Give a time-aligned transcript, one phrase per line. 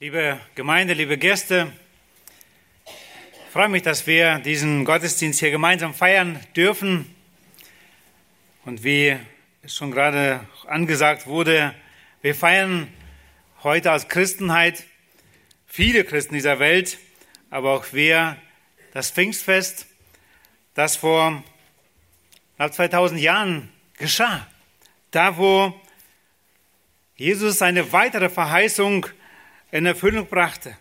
[0.00, 1.72] Liebe Gemeinde, liebe Gäste,
[2.86, 7.12] ich freue mich, dass wir diesen Gottesdienst hier gemeinsam feiern dürfen.
[8.64, 9.16] Und wie
[9.62, 11.74] es schon gerade angesagt wurde,
[12.22, 12.86] wir feiern
[13.64, 14.84] heute als Christenheit,
[15.66, 16.98] viele Christen dieser Welt,
[17.50, 18.36] aber auch wir,
[18.92, 19.88] das Pfingstfest,
[20.74, 21.42] das vor
[22.54, 24.46] knapp 2000 Jahren geschah.
[25.10, 25.74] Da, wo
[27.16, 29.04] Jesus eine weitere Verheißung
[29.70, 30.76] in Erfüllung brachte.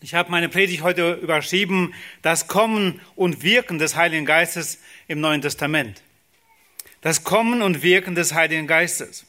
[0.00, 5.42] Ich habe meine Predigt heute überschrieben, das Kommen und Wirken des Heiligen Geistes im Neuen
[5.42, 6.02] Testament.
[7.00, 9.26] Das Kommen und Wirken des Heiligen Geistes.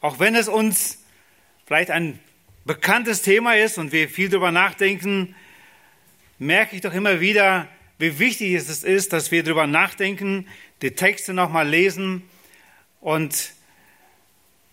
[0.00, 1.04] Auch wenn es uns
[1.66, 2.18] vielleicht ein
[2.64, 5.34] bekanntes Thema ist und wir viel darüber nachdenken,
[6.38, 10.46] merke ich doch immer wieder, wie wichtig es ist, dass wir darüber nachdenken,
[10.82, 12.22] die Texte nochmal lesen
[13.00, 13.55] und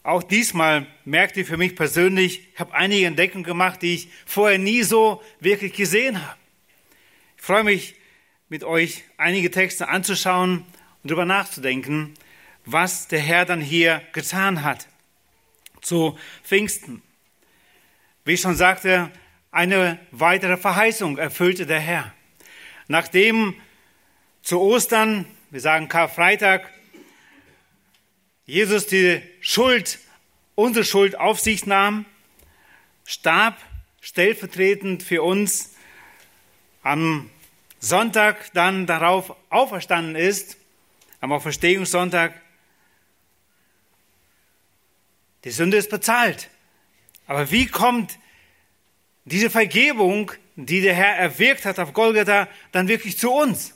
[0.04, 4.60] auch diesmal merkte ich für mich persönlich, ich habe einige Entdeckungen gemacht, die ich vorher
[4.60, 6.38] nie so wirklich gesehen habe.
[7.38, 7.96] Ich freue mich,
[8.50, 10.60] mit euch einige Texte anzuschauen
[11.02, 12.14] und darüber nachzudenken,
[12.66, 14.88] was der Herr dann hier getan hat
[15.82, 17.02] zu Pfingsten.
[18.26, 19.10] Wie ich schon sagte,
[19.52, 22.14] eine weitere Verheißung erfüllte der Herr.
[22.88, 23.56] Nachdem
[24.42, 26.70] zu Ostern, wir sagen Karfreitag,
[28.46, 30.00] Jesus die Schuld,
[30.56, 32.06] unsere Schuld auf sich nahm,
[33.04, 33.58] starb
[34.00, 35.76] stellvertretend für uns
[36.82, 37.30] am
[37.78, 40.56] Sonntag dann darauf auferstanden ist,
[41.20, 42.42] am Auferstehungssonntag.
[45.44, 46.50] Die Sünde ist bezahlt.
[47.28, 48.18] Aber wie kommt
[49.26, 53.74] diese Vergebung, die der Herr erwirkt hat auf Golgatha, dann wirklich zu uns?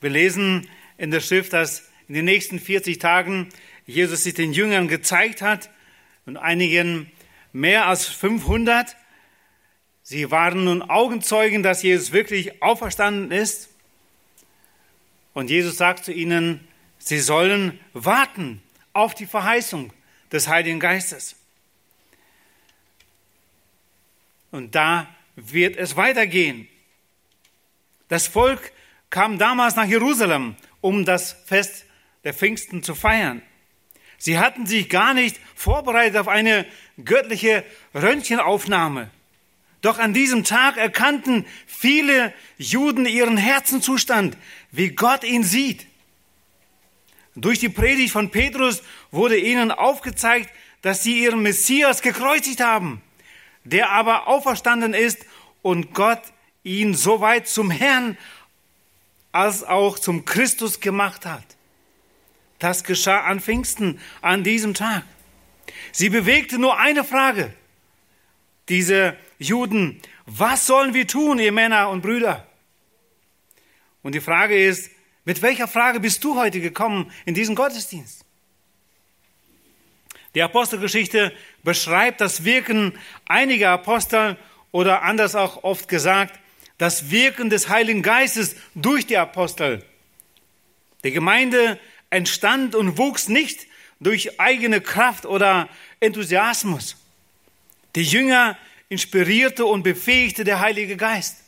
[0.00, 3.48] Wir lesen in der Schrift, dass in den nächsten 40 Tagen
[3.90, 5.70] Jesus sich den Jüngern gezeigt hat
[6.26, 7.10] und einigen
[7.52, 8.96] mehr als 500.
[10.02, 13.68] Sie waren nun Augenzeugen, dass Jesus wirklich auferstanden ist.
[15.34, 16.66] Und Jesus sagt zu ihnen,
[16.98, 18.62] sie sollen warten
[18.92, 19.92] auf die Verheißung
[20.32, 21.36] des Heiligen Geistes.
[24.50, 26.68] Und da wird es weitergehen.
[28.08, 28.72] Das Volk
[29.10, 31.86] kam damals nach Jerusalem, um das Fest
[32.24, 33.42] der Pfingsten zu feiern.
[34.20, 36.66] Sie hatten sich gar nicht vorbereitet auf eine
[37.02, 37.64] göttliche
[37.94, 39.10] Röntgenaufnahme.
[39.80, 44.36] Doch an diesem Tag erkannten viele Juden ihren Herzenzustand,
[44.72, 45.86] wie Gott ihn sieht.
[47.34, 50.50] Durch die Predigt von Petrus wurde ihnen aufgezeigt,
[50.82, 53.00] dass sie ihren Messias gekreuzigt haben,
[53.64, 55.24] der aber auferstanden ist
[55.62, 56.20] und Gott
[56.62, 58.18] ihn soweit zum Herrn
[59.32, 61.44] als auch zum Christus gemacht hat.
[62.60, 65.02] Das geschah an Pfingsten, an diesem Tag.
[65.90, 67.52] Sie bewegte nur eine Frage.
[68.68, 72.46] Diese Juden, was sollen wir tun, ihr Männer und Brüder?
[74.02, 74.90] Und die Frage ist,
[75.24, 78.24] mit welcher Frage bist du heute gekommen in diesen Gottesdienst?
[80.34, 81.32] Die Apostelgeschichte
[81.64, 82.96] beschreibt das Wirken
[83.26, 84.36] einiger Apostel
[84.70, 86.38] oder anders auch oft gesagt,
[86.78, 89.84] das Wirken des Heiligen Geistes durch die Apostel.
[91.04, 91.78] Die Gemeinde
[92.10, 93.66] entstand und wuchs nicht
[94.00, 95.68] durch eigene Kraft oder
[96.00, 96.96] Enthusiasmus.
[97.94, 101.38] Die Jünger inspirierte und befähigte der Heilige Geist.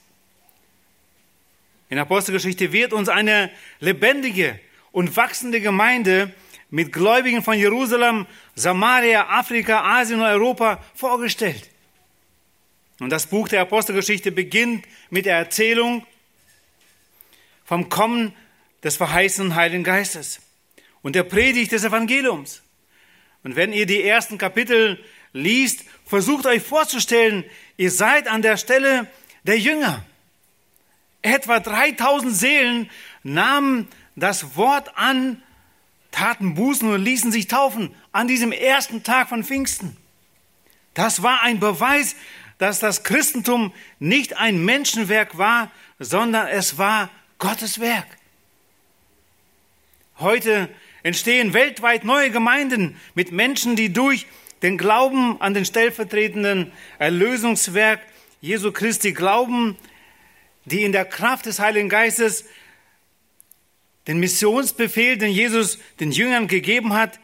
[1.88, 3.50] In Apostelgeschichte wird uns eine
[3.80, 4.58] lebendige
[4.92, 6.32] und wachsende Gemeinde
[6.70, 11.68] mit Gläubigen von Jerusalem, Samaria, Afrika, Asien und Europa vorgestellt.
[12.98, 16.06] Und das Buch der Apostelgeschichte beginnt mit der Erzählung
[17.64, 18.34] vom Kommen
[18.82, 20.40] des verheißenen Heiligen Geistes
[21.02, 22.62] und der Predigt des Evangeliums.
[23.42, 25.02] Und wenn ihr die ersten Kapitel
[25.32, 27.44] liest, versucht euch vorzustellen,
[27.76, 29.08] ihr seid an der Stelle
[29.44, 30.04] der Jünger.
[31.22, 32.90] Etwa 3000 Seelen
[33.22, 35.42] nahmen das Wort an,
[36.10, 39.96] taten Bußen und ließen sich taufen an diesem ersten Tag von Pfingsten.
[40.94, 42.16] Das war ein Beweis,
[42.58, 48.06] dass das Christentum nicht ein Menschenwerk war, sondern es war Gottes Werk.
[50.18, 50.68] Heute
[51.02, 54.26] entstehen weltweit neue Gemeinden mit Menschen, die durch
[54.62, 58.00] den Glauben an den stellvertretenden Erlösungswerk
[58.40, 59.76] Jesu Christi glauben,
[60.64, 62.44] die in der Kraft des Heiligen Geistes
[64.06, 67.20] den Missionsbefehl, den Jesus den Jüngern gegeben hat,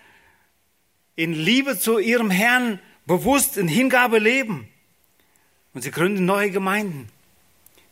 [1.16, 4.69] in Liebe zu ihrem Herrn bewusst in Hingabe leben.
[5.74, 7.08] Und sie gründen neue Gemeinden.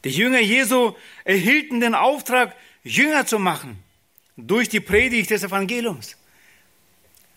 [0.04, 0.94] Die Jünger Jesu
[1.24, 2.54] erhielten den Auftrag,
[2.84, 3.82] Jünger zu machen
[4.36, 6.16] durch die Predigt des Evangeliums.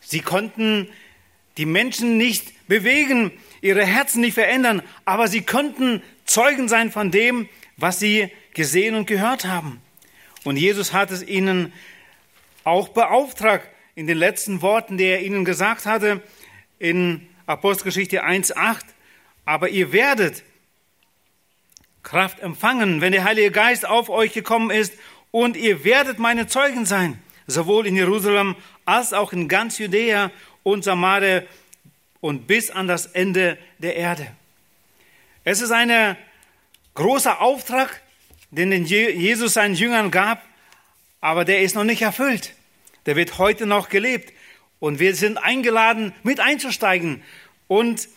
[0.02, 0.90] Sie konnten
[1.58, 3.32] die Menschen nicht bewegen,
[3.62, 9.08] ihre Herzen nicht verändern, aber sie könnten Zeugen sein von dem, was sie gesehen und
[9.08, 9.82] gehört haben.
[10.44, 11.74] Und Jesus hat es ihnen
[12.64, 16.22] auch beauftragt in den letzten Worten, die er ihnen gesagt hatte
[16.78, 18.80] in Apostelgeschichte 1.8.
[19.46, 20.44] Aber ihr werdet
[22.04, 24.94] Kraft empfangen, wenn der Heilige Geist auf euch gekommen ist
[25.32, 28.56] und ihr werdet meine Zeugen sein, sowohl in Jerusalem
[28.86, 30.32] als auch in ganz Judäa
[30.64, 31.44] und Samaria
[32.22, 34.28] und bis an das Ende der Erde.
[35.44, 36.18] Es ist ein
[36.96, 38.02] großer Auftrag,
[38.52, 40.44] den Jesus seinen Jüngern gab,
[41.22, 42.54] aber der ist noch nicht erfüllt.
[43.06, 44.34] Der wird heute noch gelebt.
[44.80, 47.24] Und wir sind eingeladen, mit einzusteigen
[47.68, 48.08] und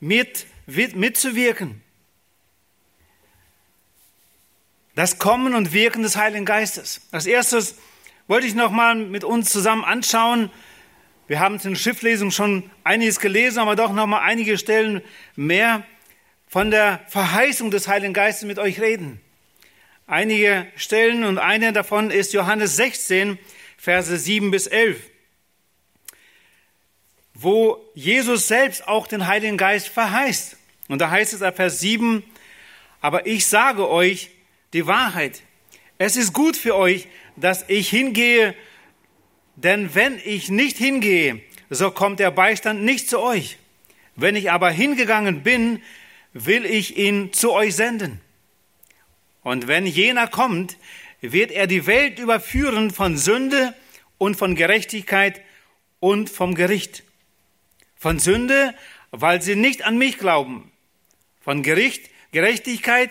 [0.00, 1.82] mit, mitzuwirken.
[5.00, 7.00] Das Kommen und Wirken des Heiligen Geistes.
[7.10, 7.76] Als erstes
[8.28, 10.50] wollte ich noch mal mit uns zusammen anschauen.
[11.26, 15.00] Wir haben in der Schriftlesung schon einiges gelesen, aber doch noch mal einige Stellen
[15.36, 15.84] mehr
[16.48, 19.22] von der Verheißung des Heiligen Geistes mit euch reden.
[20.06, 23.38] Einige Stellen und eine davon ist Johannes 16,
[23.78, 25.00] Verse 7 bis 11,
[27.32, 30.58] wo Jesus selbst auch den Heiligen Geist verheißt.
[30.88, 32.22] Und da heißt es ab Vers 7,
[33.00, 34.30] aber ich sage euch
[34.72, 35.42] die Wahrheit.
[35.98, 38.54] Es ist gut für euch, dass ich hingehe,
[39.56, 43.58] denn wenn ich nicht hingehe, so kommt der Beistand nicht zu euch.
[44.16, 45.82] Wenn ich aber hingegangen bin,
[46.32, 48.20] will ich ihn zu euch senden.
[49.42, 50.76] Und wenn jener kommt,
[51.20, 53.74] wird er die Welt überführen von Sünde
[54.18, 55.40] und von Gerechtigkeit
[55.98, 57.04] und vom Gericht.
[57.96, 58.74] Von Sünde,
[59.10, 60.70] weil sie nicht an mich glauben.
[61.40, 63.10] Von Gericht, Gerechtigkeit,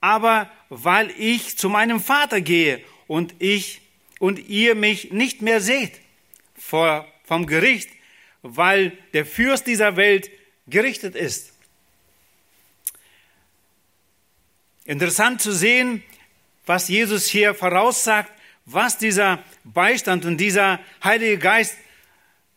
[0.00, 3.80] aber weil ich zu meinem Vater gehe und ich
[4.18, 6.00] und ihr mich nicht mehr seht.
[6.56, 7.90] Vor, vom Gericht,
[8.42, 10.30] weil der Fürst dieser Welt
[10.66, 11.52] gerichtet ist.
[14.84, 16.02] Interessant zu sehen,
[16.64, 18.32] was Jesus hier voraussagt,
[18.64, 21.76] was dieser Beistand und dieser Heilige Geist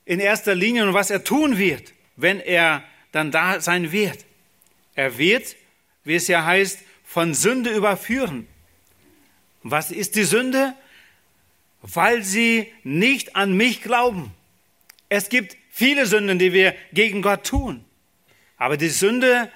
[0.05, 4.25] in erster Linie und was er tun wird, wenn er dann da sein wird.
[4.95, 5.55] Er wird,
[6.03, 8.47] wie es ja heißt, von Sünde überführen.
[9.63, 10.75] Was ist die Sünde?
[11.81, 14.31] Weil sie nicht an mich glauben.
[15.09, 17.83] Es gibt viele Sünden, die wir gegen Gott tun.
[18.57, 19.51] Aber die Sünde,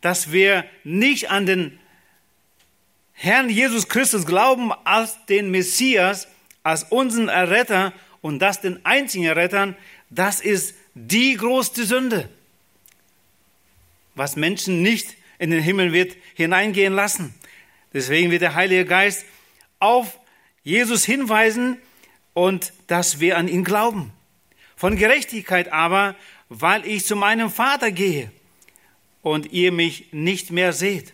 [0.00, 1.80] dass wir nicht an den
[3.14, 6.28] Herrn Jesus Christus glauben als den Messias,
[6.62, 9.76] als unseren Erretter und das den einzigen Errettern,
[10.08, 12.28] das ist die größte Sünde,
[14.14, 17.34] was Menschen nicht in den Himmel wird hineingehen lassen.
[17.92, 19.26] Deswegen wird der Heilige Geist
[19.78, 20.18] auf
[20.62, 21.78] Jesus hinweisen
[22.32, 24.12] und dass wir an ihn glauben.
[24.76, 26.16] Von Gerechtigkeit aber,
[26.48, 28.30] weil ich zu meinem Vater gehe
[29.22, 31.12] und ihr mich nicht mehr seht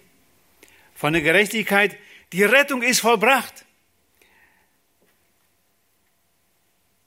[0.99, 1.97] von der Gerechtigkeit,
[2.33, 3.65] die Rettung ist vollbracht.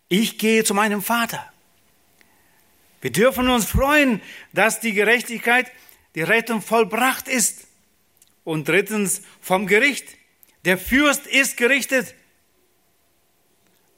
[0.07, 1.51] Ich gehe zu meinem Vater.
[3.01, 4.21] Wir dürfen uns freuen,
[4.53, 5.69] dass die Gerechtigkeit,
[6.15, 7.67] die Rettung vollbracht ist.
[8.43, 10.05] Und drittens vom Gericht.
[10.65, 12.15] Der Fürst ist gerichtet.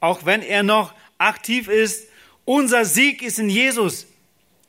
[0.00, 2.08] Auch wenn er noch aktiv ist,
[2.44, 4.06] unser Sieg ist in Jesus.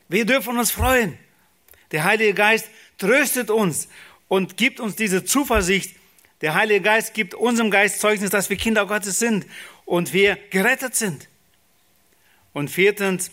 [0.08, 1.18] Wir dürfen uns freuen.
[1.90, 3.88] Der Heilige Geist tröstet uns
[4.28, 5.94] und gibt uns diese Zuversicht.
[6.40, 9.46] Der Heilige Geist gibt unserem Geist Zeugnis, dass wir Kinder Gottes sind
[9.84, 11.28] und wir gerettet sind.
[12.52, 13.30] Und viertens,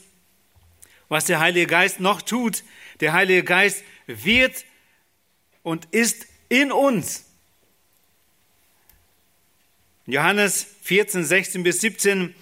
[1.10, 2.64] was der Heilige Geist noch tut,
[3.00, 4.66] der Heilige Geist wird
[5.64, 7.26] und ist in uns.
[10.06, 12.36] Johannes 14, 16 bis 17,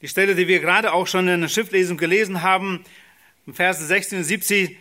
[0.00, 2.84] die Stelle, die wir gerade auch schon in der Schriftlesung gelesen haben,
[3.46, 4.76] im Verse 16 und 17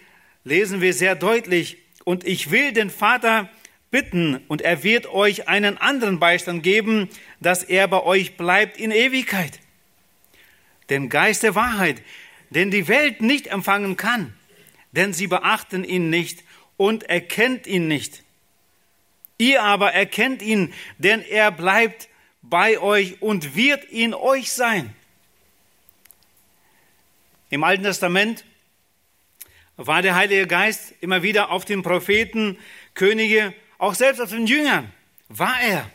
[0.45, 3.49] lesen wir sehr deutlich, und ich will den Vater
[3.91, 7.09] bitten, und er wird euch einen anderen Beistand geben,
[7.41, 9.59] dass er bei euch bleibt in Ewigkeit.
[10.89, 12.01] Den Geist der Wahrheit,
[12.49, 14.33] den die Welt nicht empfangen kann,
[14.91, 16.43] denn sie beachten ihn nicht
[16.77, 18.23] und erkennt ihn nicht.
[19.37, 22.09] Ihr aber erkennt ihn, denn er bleibt
[22.41, 24.93] bei euch und wird in euch sein.
[27.49, 28.45] Im Alten Testament
[29.77, 32.57] war der Heilige Geist immer wieder auf den Propheten,
[32.93, 34.91] Könige, auch selbst auf den Jüngern,
[35.29, 35.89] war er.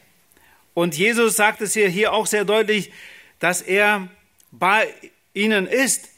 [0.73, 2.93] Und Jesus sagt es hier, hier auch sehr deutlich,
[3.39, 4.09] dass er
[4.51, 4.89] bei
[5.35, 6.09] ihnen ist.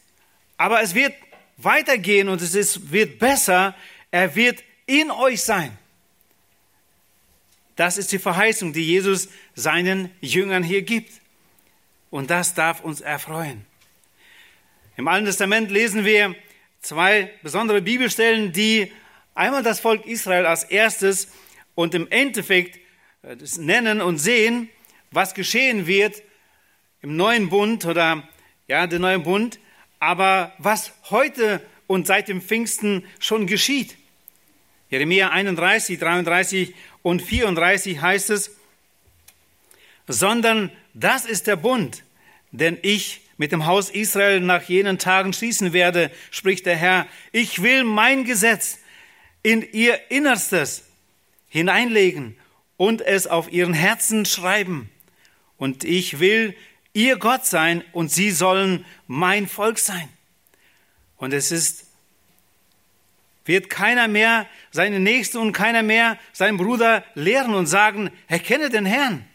[0.56, 1.12] Aber es wird
[1.56, 3.74] weitergehen und es ist, wird besser.
[4.10, 5.76] Er wird in euch sein.
[7.76, 11.12] Das ist die Verheißung, die Jesus seinen Jüngern hier gibt.
[12.10, 13.66] Und das darf uns erfreuen.
[14.96, 16.34] Im Alten Testament lesen wir
[16.80, 18.90] zwei besondere Bibelstellen, die
[19.34, 21.28] einmal das Volk Israel als erstes
[21.74, 22.78] und im Endeffekt
[23.22, 24.70] äh, nennen und sehen,
[25.10, 26.22] was geschehen wird
[27.02, 28.26] im neuen Bund oder
[28.68, 29.58] ja, der neue Bund,
[30.06, 33.96] aber was heute und seit dem Pfingsten schon geschieht.
[34.88, 38.52] Jeremia 31, 33 und 34 heißt es,
[40.06, 42.04] sondern das ist der Bund,
[42.52, 47.08] den ich mit dem Haus Israel nach jenen Tagen schließen werde, spricht der Herr.
[47.32, 48.78] Ich will mein Gesetz
[49.42, 50.84] in ihr Innerstes
[51.48, 52.36] hineinlegen
[52.76, 54.88] und es auf ihren Herzen schreiben.
[55.58, 56.54] Und ich will
[56.96, 60.08] ihr Gott sein und sie sollen mein Volk sein.
[61.18, 61.84] Und es ist,
[63.44, 68.86] wird keiner mehr seine Nächsten und keiner mehr seinen Bruder lehren und sagen, erkenne den
[68.86, 69.26] Herrn,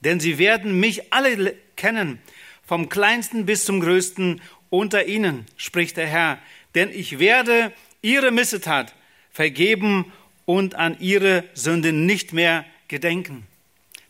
[0.00, 2.20] denn sie werden mich alle kennen,
[2.66, 6.38] vom kleinsten bis zum größten unter ihnen, spricht der Herr,
[6.74, 8.94] denn ich werde ihre Missetat
[9.30, 10.10] vergeben
[10.46, 13.46] und an ihre Sünden nicht mehr gedenken.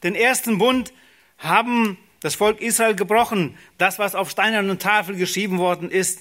[0.04, 0.92] Den ersten Bund
[1.38, 6.20] haben das Volk Israel gebrochen, das, was auf steinernen Tafel geschrieben worden ist.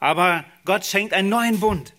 [0.00, 1.92] Aber Gott schenkt einen neuen Bund.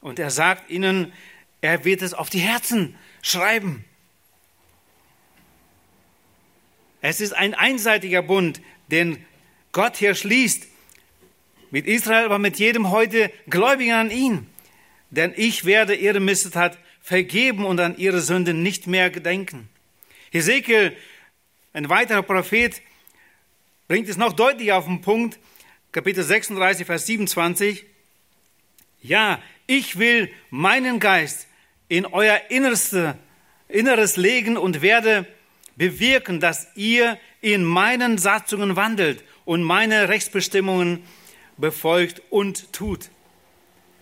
[0.00, 1.12] Und er sagt ihnen,
[1.60, 3.84] er wird es auf die Herzen schreiben.
[7.02, 9.24] Es ist ein einseitiger Bund, den
[9.72, 10.66] Gott hier schließt.
[11.70, 14.48] Mit Israel, aber mit jedem heute Gläubigen an ihn.
[15.10, 19.68] Denn ich werde ihre Missetat vergeben und an ihre Sünden nicht mehr gedenken.
[20.30, 20.96] Hesekiel
[21.72, 22.82] ein weiterer Prophet
[23.86, 25.38] bringt es noch deutlicher auf den Punkt,
[25.92, 27.84] Kapitel 36, Vers 27.
[29.02, 31.46] Ja, ich will meinen Geist
[31.88, 33.16] in euer Innerste,
[33.68, 35.26] Inneres legen und werde
[35.76, 41.04] bewirken, dass ihr in meinen Satzungen wandelt und meine Rechtsbestimmungen
[41.56, 43.10] befolgt und tut.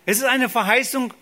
[0.07, 1.13] Es ist eine Verheißung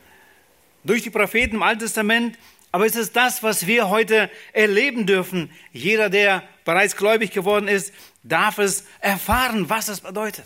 [0.85, 2.39] durch die Propheten im Alten Testament,
[2.77, 5.51] aber es ist das, was wir heute erleben dürfen.
[5.73, 7.91] Jeder, der bereits gläubig geworden ist,
[8.23, 10.45] darf es erfahren, was es bedeutet.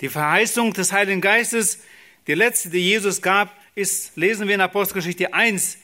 [0.00, 1.82] Die Verheißung des Heiligen Geistes,
[2.26, 5.76] die letzte, die Jesus gab, ist, lesen wir in Apostelgeschichte 1,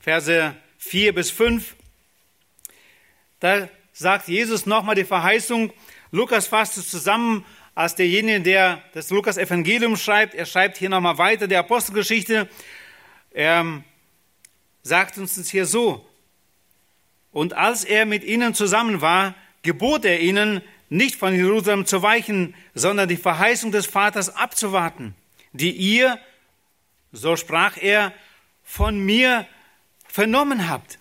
[0.00, 1.76] Verse 4 bis 5.
[3.38, 5.74] Da sagt Jesus nochmal die Verheißung.
[6.10, 10.34] Lukas fasst es zusammen als derjenige, der das Lukas Evangelium schreibt.
[10.34, 12.48] Er schreibt hier nochmal weiter die Apostelgeschichte.
[13.34, 13.82] Er
[14.82, 16.08] sagt uns das hier so.
[17.32, 22.54] Und als er mit ihnen zusammen war, gebot er ihnen, nicht von Jerusalem zu weichen,
[22.74, 25.14] sondern die Verheißung des Vaters abzuwarten,
[25.52, 26.20] die ihr,
[27.10, 28.12] so sprach er,
[28.62, 29.46] von mir
[30.06, 30.98] vernommen habt.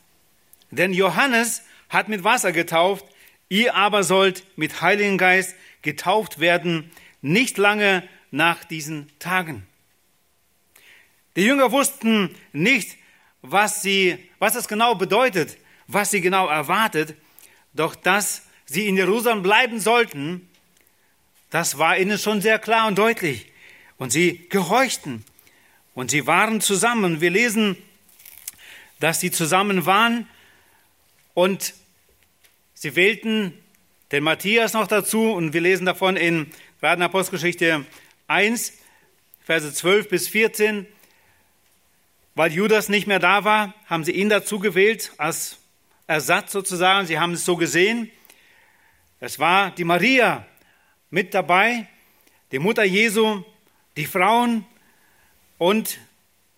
[0.72, 3.06] Denn Johannes hat mit Wasser getauft,
[3.50, 9.68] ihr aber sollt mit Heiligen Geist getauft werden, nicht lange nach diesen Tagen.
[11.36, 12.98] Die Jünger wussten nicht,
[13.42, 17.16] was, sie, was es genau bedeutet, was sie genau erwartet,
[17.74, 20.48] doch dass sie in Jerusalem bleiben sollten,
[21.50, 23.52] das war ihnen schon sehr klar und deutlich.
[23.98, 25.24] Und sie gehorchten
[25.94, 27.22] und sie waren zusammen.
[27.22, 27.78] Wir lesen,
[29.00, 30.28] dass sie zusammen waren
[31.34, 31.74] und
[32.74, 33.54] sie wählten
[34.12, 37.86] den Matthias noch dazu und wir lesen davon in gerade in Apostelgeschichte
[38.28, 38.74] 1,
[39.46, 40.88] Verse 12 bis 14.
[42.36, 45.60] Weil Judas nicht mehr da war, haben sie ihn dazu gewählt als
[46.08, 47.06] Ersatz sozusagen.
[47.06, 48.10] Sie haben es so gesehen.
[49.20, 50.46] Es war die Maria
[51.10, 51.88] mit dabei,
[52.52, 53.44] die Mutter Jesu,
[53.96, 54.66] die Frauen
[55.58, 56.00] und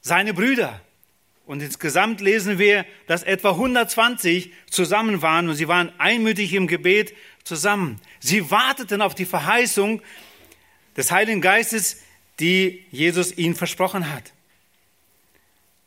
[0.01, 0.81] seine Brüder.
[1.45, 7.13] Und insgesamt lesen wir, dass etwa 120 zusammen waren und sie waren einmütig im Gebet
[7.43, 7.99] zusammen.
[8.19, 10.01] Sie warteten auf die Verheißung
[10.97, 12.01] des Heiligen Geistes,
[12.39, 14.34] die Jesus ihnen versprochen hat.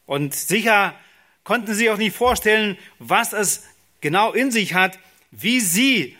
[0.08, 0.94] Und sicher
[1.44, 3.64] konnten sie auch nicht vorstellen, was es
[4.00, 4.98] genau in sich hat,
[5.30, 6.16] wie sie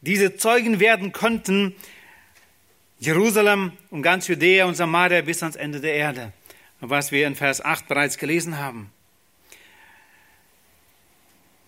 [0.00, 1.76] diese Zeugen werden konnten,
[2.98, 6.32] Jerusalem und ganz Judäa und Samaria bis ans Ende der Erde,
[6.80, 8.90] was wir in Vers 8 bereits gelesen haben.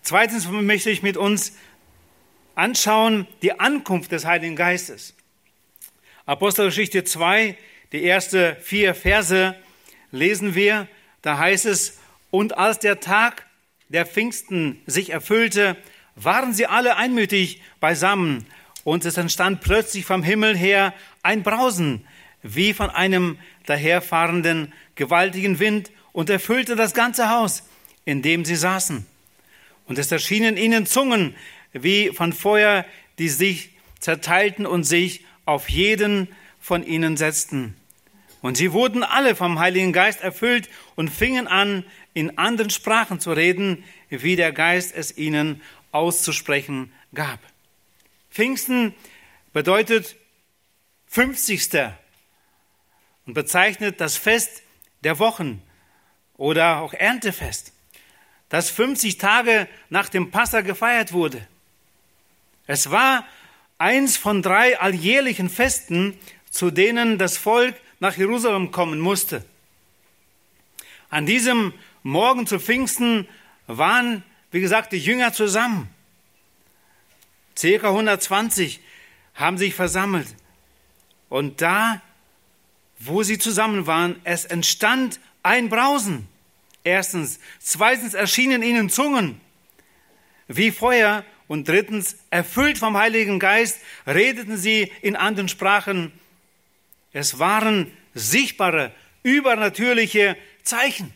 [0.01, 1.53] Zweitens möchte ich mit uns
[2.55, 5.13] anschauen die Ankunft des Heiligen Geistes.
[6.25, 7.55] Apostelgeschichte 2,
[7.93, 9.55] die ersten vier Verse
[10.11, 10.89] lesen wir,
[11.21, 11.99] da heißt es,
[12.31, 13.45] und als der Tag
[13.89, 15.77] der Pfingsten sich erfüllte,
[16.15, 18.45] waren sie alle einmütig beisammen,
[18.83, 22.07] und es entstand plötzlich vom Himmel her ein Brausen,
[22.41, 27.63] wie von einem daherfahrenden gewaltigen Wind, und erfüllte das ganze Haus,
[28.05, 29.05] in dem sie saßen.
[29.85, 31.35] Und es erschienen ihnen Zungen
[31.73, 32.85] wie von Feuer,
[33.19, 36.27] die sich zerteilten und sich auf jeden
[36.59, 37.75] von ihnen setzten.
[38.41, 43.31] Und sie wurden alle vom Heiligen Geist erfüllt und fingen an, in anderen Sprachen zu
[43.31, 47.39] reden, wie der Geist es ihnen auszusprechen gab.
[48.29, 48.93] Pfingsten
[49.53, 50.15] bedeutet
[51.07, 51.69] 50.
[53.25, 54.61] und bezeichnet das Fest
[55.03, 55.61] der Wochen
[56.35, 57.73] oder auch Erntefest,
[58.49, 61.45] das 50 Tage nach dem Passa gefeiert wurde.
[62.67, 63.25] Es war
[63.77, 66.17] eins von drei alljährlichen Festen,
[66.49, 69.45] zu denen das Volk nach Jerusalem kommen musste.
[71.09, 71.73] An diesem
[72.03, 73.27] Morgen zu Pfingsten
[73.67, 75.89] waren, wie gesagt, die Jünger zusammen.
[77.57, 78.79] Circa 120
[79.33, 80.27] haben sich versammelt.
[81.29, 82.01] Und da,
[82.99, 86.27] wo sie zusammen waren, es entstand ein Brausen.
[86.83, 87.39] Erstens.
[87.59, 89.41] Zweitens erschienen ihnen Zungen
[90.47, 91.25] wie Feuer.
[91.47, 96.11] Und drittens, erfüllt vom Heiligen Geist, redeten sie in anderen Sprachen.
[97.19, 98.91] Es waren sichtbare,
[99.23, 101.11] übernatürliche Zeichen,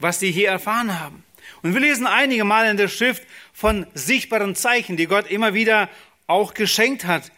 [0.00, 1.22] was sie hier erfahren haben.
[1.62, 5.88] Und wir lesen einige Mal in der Schrift von sichtbaren Zeichen, die Gott immer wieder
[6.26, 7.30] auch geschenkt hat,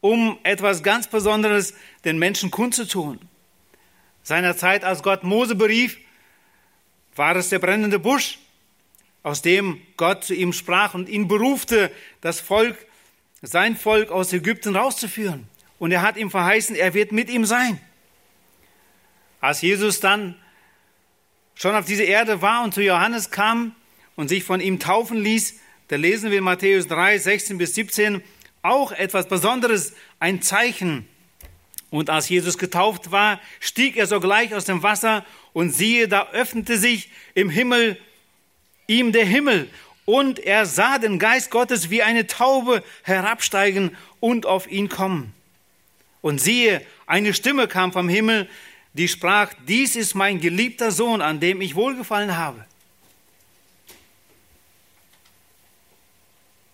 [0.00, 1.72] um etwas ganz Besonderes
[2.04, 3.20] den Menschen kundzutun.
[4.24, 5.96] Seiner Zeit, als Gott Mose berief,
[7.14, 8.40] war es der brennende Busch,
[9.22, 11.92] aus dem Gott zu ihm sprach und ihn berufte,
[12.22, 12.76] das Volk,
[13.40, 15.48] sein Volk aus Ägypten rauszuführen.
[15.78, 17.80] Und er hat ihm verheißen, er wird mit ihm sein.
[19.40, 20.34] Als Jesus dann
[21.54, 23.74] schon auf diese Erde war und zu Johannes kam
[24.14, 28.22] und sich von ihm taufen ließ, da lesen wir in Matthäus 3, 16 bis 17
[28.62, 31.06] auch etwas Besonderes, ein Zeichen.
[31.90, 36.76] Und als Jesus getauft war, stieg er sogleich aus dem Wasser und siehe, da öffnete
[36.76, 37.98] sich im Himmel
[38.88, 39.68] ihm der Himmel
[40.04, 45.35] und er sah den Geist Gottes wie eine Taube herabsteigen und auf ihn kommen.
[46.26, 48.48] Und siehe, eine Stimme kam vom Himmel,
[48.94, 52.66] die sprach, dies ist mein geliebter Sohn, an dem ich wohlgefallen habe.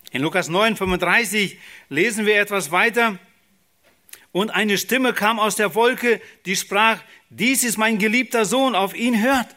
[0.09, 3.19] In Lukas 9, 35 lesen wir etwas weiter.
[4.31, 8.95] Und eine Stimme kam aus der Wolke, die sprach, dies ist mein geliebter Sohn, auf
[8.95, 9.55] ihn hört.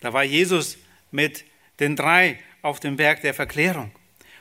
[0.00, 0.78] Da war Jesus
[1.12, 1.44] mit
[1.78, 3.92] den drei auf dem Berg der Verklärung.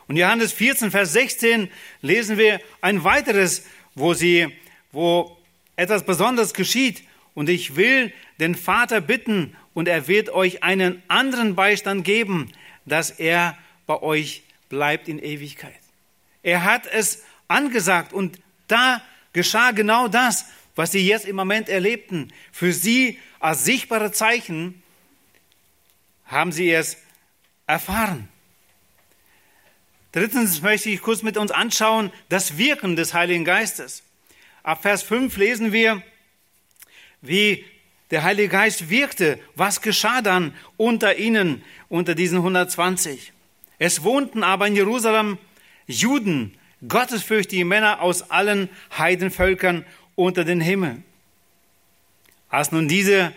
[0.09, 1.69] Und Johannes 14, Vers 16
[2.01, 4.51] lesen wir ein weiteres, wo sie
[4.91, 5.37] wo
[5.75, 7.03] etwas Besonderes geschieht.
[7.35, 12.51] Und ich will den Vater bitten, und er wird euch einen anderen Beistand geben,
[12.85, 15.79] dass er bei euch bleibt in Ewigkeit.
[16.41, 20.45] Er hat es angesagt und da geschah genau das,
[20.75, 22.33] was sie jetzt im Moment erlebten.
[22.51, 24.81] Für sie als sichtbare Zeichen
[26.25, 26.97] haben sie es
[27.67, 28.27] erfahren.
[30.11, 34.03] Drittens möchte ich kurz mit uns anschauen das Wirken des Heiligen Geistes.
[34.63, 36.01] Ab Vers 5 lesen wir,
[37.21, 37.63] wie
[38.11, 39.39] der Heilige Geist wirkte.
[39.55, 43.33] Was geschah dann unter ihnen, unter diesen 120?
[43.77, 45.37] Es wohnten aber in Jerusalem
[45.85, 51.03] Juden, gottesfürchtige Männer aus allen Heidenvölkern unter den Himmel.
[52.49, 53.31] Als nun dieses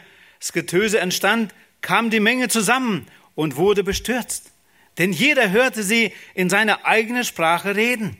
[0.52, 4.51] Getöse entstand, kam die Menge zusammen und wurde bestürzt.
[4.98, 8.16] Denn jeder hörte sie in seiner eigenen Sprache reden.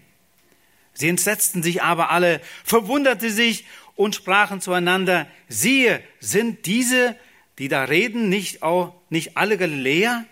[0.95, 7.17] Sie entsetzten sich aber alle, verwunderte sich und sprachen zueinander, siehe, sind diese,
[7.59, 10.25] die da reden, nicht auch, nicht alle Galiläer?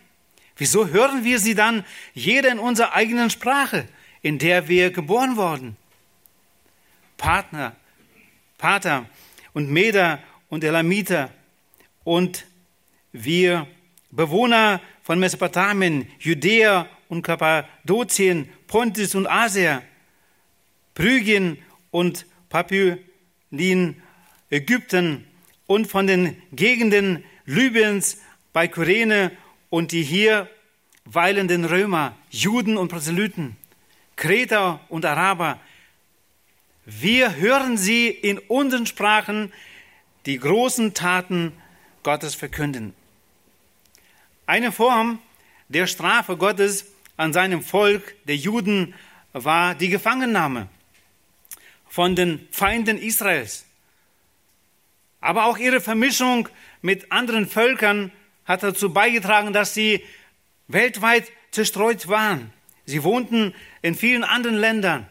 [0.56, 3.88] Wieso hören wir sie dann jeder in unserer eigenen Sprache,
[4.22, 5.76] in der wir geboren wurden?
[7.16, 7.76] Partner,
[8.58, 9.06] Pater
[9.52, 11.30] und Meder und Elamiter
[12.04, 12.46] und
[13.12, 13.66] wir
[14.10, 19.82] Bewohner von Mesopotamien, Judäa und Kappadokien, Pontus und Asia,
[20.94, 21.58] Phrygien
[21.90, 24.02] und Papylin,
[24.50, 25.26] Ägypten
[25.66, 28.18] und von den Gegenden Libyens
[28.52, 29.32] bei Kyrene
[29.70, 30.48] und die hier
[31.04, 33.56] weilenden Römer, Juden und Proselyten,
[34.16, 35.60] Kreter und Araber.
[36.84, 39.52] Wir hören sie in unseren Sprachen
[40.26, 41.52] die großen Taten
[42.02, 42.94] Gottes verkünden.
[44.50, 45.20] Eine Form
[45.68, 46.86] der Strafe Gottes
[47.16, 48.96] an seinem Volk, der Juden,
[49.32, 50.66] war die Gefangennahme
[51.88, 53.64] von den Feinden Israels.
[55.20, 56.48] Aber auch ihre Vermischung
[56.82, 58.10] mit anderen Völkern
[58.44, 60.04] hat dazu beigetragen, dass sie
[60.66, 62.52] weltweit zerstreut waren.
[62.86, 65.06] Sie wohnten in vielen anderen Ländern.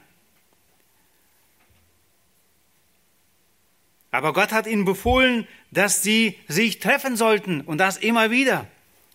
[4.12, 8.68] Aber Gott hat ihnen befohlen, dass sie sich treffen sollten und das immer wieder.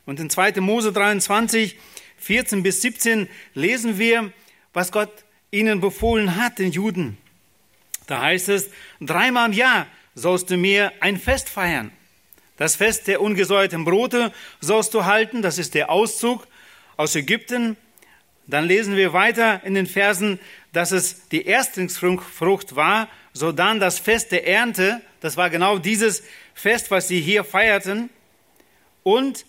[0.06, 0.60] Und in 2.
[0.60, 1.76] Mose 23,
[2.18, 4.32] 14 bis 17 lesen wir,
[4.72, 5.10] was Gott
[5.50, 7.16] ihnen befohlen hat, den Juden.
[8.06, 11.90] Da heißt es, dreimal im Jahr sollst du mir ein Fest feiern.
[12.56, 16.46] Das Fest der ungesäuerten Brote sollst du halten, das ist der Auszug
[16.96, 17.76] aus Ägypten.
[18.46, 20.38] Dann lesen wir weiter in den Versen,
[20.72, 26.22] dass es die Erstlingsfrucht war, so dann das Fest der Ernte, das war genau dieses
[26.52, 28.10] Fest, was sie hier feierten,
[29.02, 29.46] und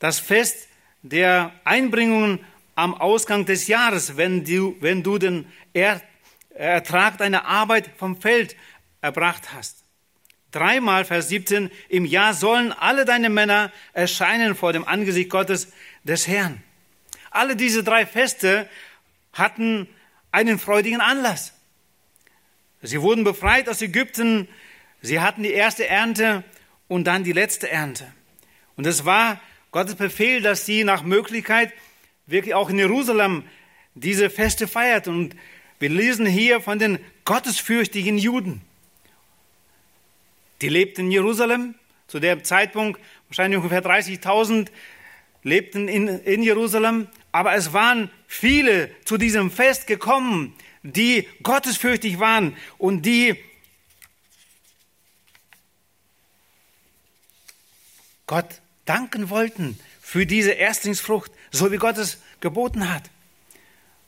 [0.00, 0.66] das Fest
[1.02, 5.46] der Einbringungen am Ausgang des Jahres, wenn du, wenn du den
[6.54, 8.56] Ertrag deiner Arbeit vom Feld
[9.00, 9.84] erbracht hast.
[10.50, 16.26] Dreimal, Vers 17, im Jahr sollen alle deine Männer erscheinen vor dem Angesicht Gottes des
[16.26, 16.60] Herrn.
[17.30, 18.68] Alle diese drei Feste
[19.32, 19.88] hatten
[20.32, 21.52] einen freudigen Anlass.
[22.82, 24.48] Sie wurden befreit aus Ägypten,
[25.02, 26.42] sie hatten die erste Ernte
[26.88, 28.10] und dann die letzte Ernte.
[28.76, 29.40] Und es war
[29.72, 31.72] Gottes Befehl, dass sie nach Möglichkeit
[32.26, 33.44] wirklich auch in Jerusalem
[33.94, 35.14] diese Feste feierten.
[35.14, 35.36] Und
[35.78, 38.62] wir lesen hier von den gottesfürchtigen Juden.
[40.60, 41.74] Die lebten in Jerusalem,
[42.06, 44.68] zu dem Zeitpunkt wahrscheinlich ungefähr 30.000
[45.42, 52.56] lebten in, in Jerusalem, aber es waren viele zu diesem Fest gekommen, die gottesfürchtig waren
[52.78, 53.36] und die
[58.26, 63.04] Gott danken wollten für diese Erstlingsfrucht, so wie Gott es geboten hat.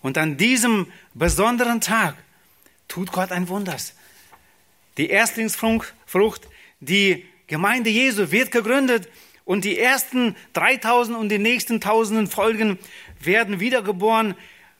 [0.01, 2.17] Und an diesem besonderen Tag
[2.89, 3.95] tut Gott ein Wunders.
[4.97, 6.49] Die Erstlingsfrucht,
[6.81, 9.09] die Gemeinde Jesu wird gegründet
[9.45, 12.79] und die ersten 3000 und die nächsten tausenden Folgen
[13.21, 14.35] werden wiedergeboren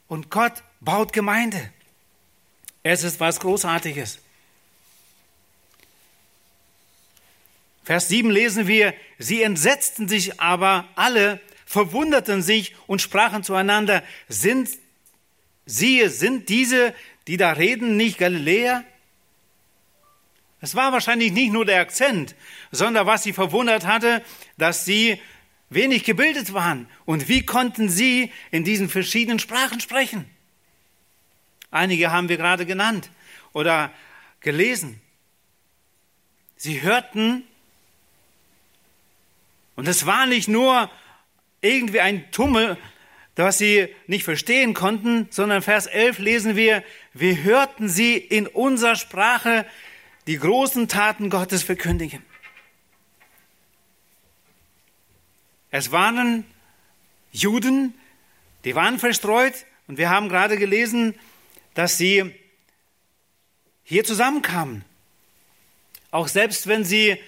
[0.09, 1.71] und Gott baut Gemeinde.
[2.83, 4.19] Es ist was Großartiges.
[7.85, 14.69] Vers 7 lesen wir, sie entsetzten sich aber alle, verwunderten sich und sprachen zueinander, sind,
[15.67, 16.95] siehe, sind diese,
[17.27, 18.85] die da reden, nicht Galiläer?
[20.61, 22.37] Es war wahrscheinlich nicht nur der Akzent,
[22.71, 24.23] sondern was sie verwundert hatte,
[24.59, 25.21] dass sie
[25.71, 26.89] wenig gebildet waren.
[27.05, 30.31] Und wie konnten sie in diesen verschiedenen Sprachen sprechen?
[31.73, 33.11] Einige haben wir gerade genannt
[33.53, 33.91] oder
[34.41, 35.01] gelesen.
[36.57, 37.45] Sie hörten,
[39.77, 40.91] und es war nicht nur
[41.61, 42.77] irgendwie ein Tummel,
[43.37, 48.97] was sie nicht verstehen konnten, sondern Vers 11 lesen wir, wir hörten sie in unserer
[48.97, 49.67] Sprache
[50.27, 52.23] die großen Taten Gottes verkündigen.
[55.71, 56.45] Es waren
[57.33, 57.95] Juden,
[58.65, 59.55] die waren verstreut
[59.89, 61.15] und wir haben gerade gelesen,
[61.75, 62.35] dass sie
[63.83, 64.85] hier zusammenkamen.
[66.11, 67.19] Auch selbst wenn sie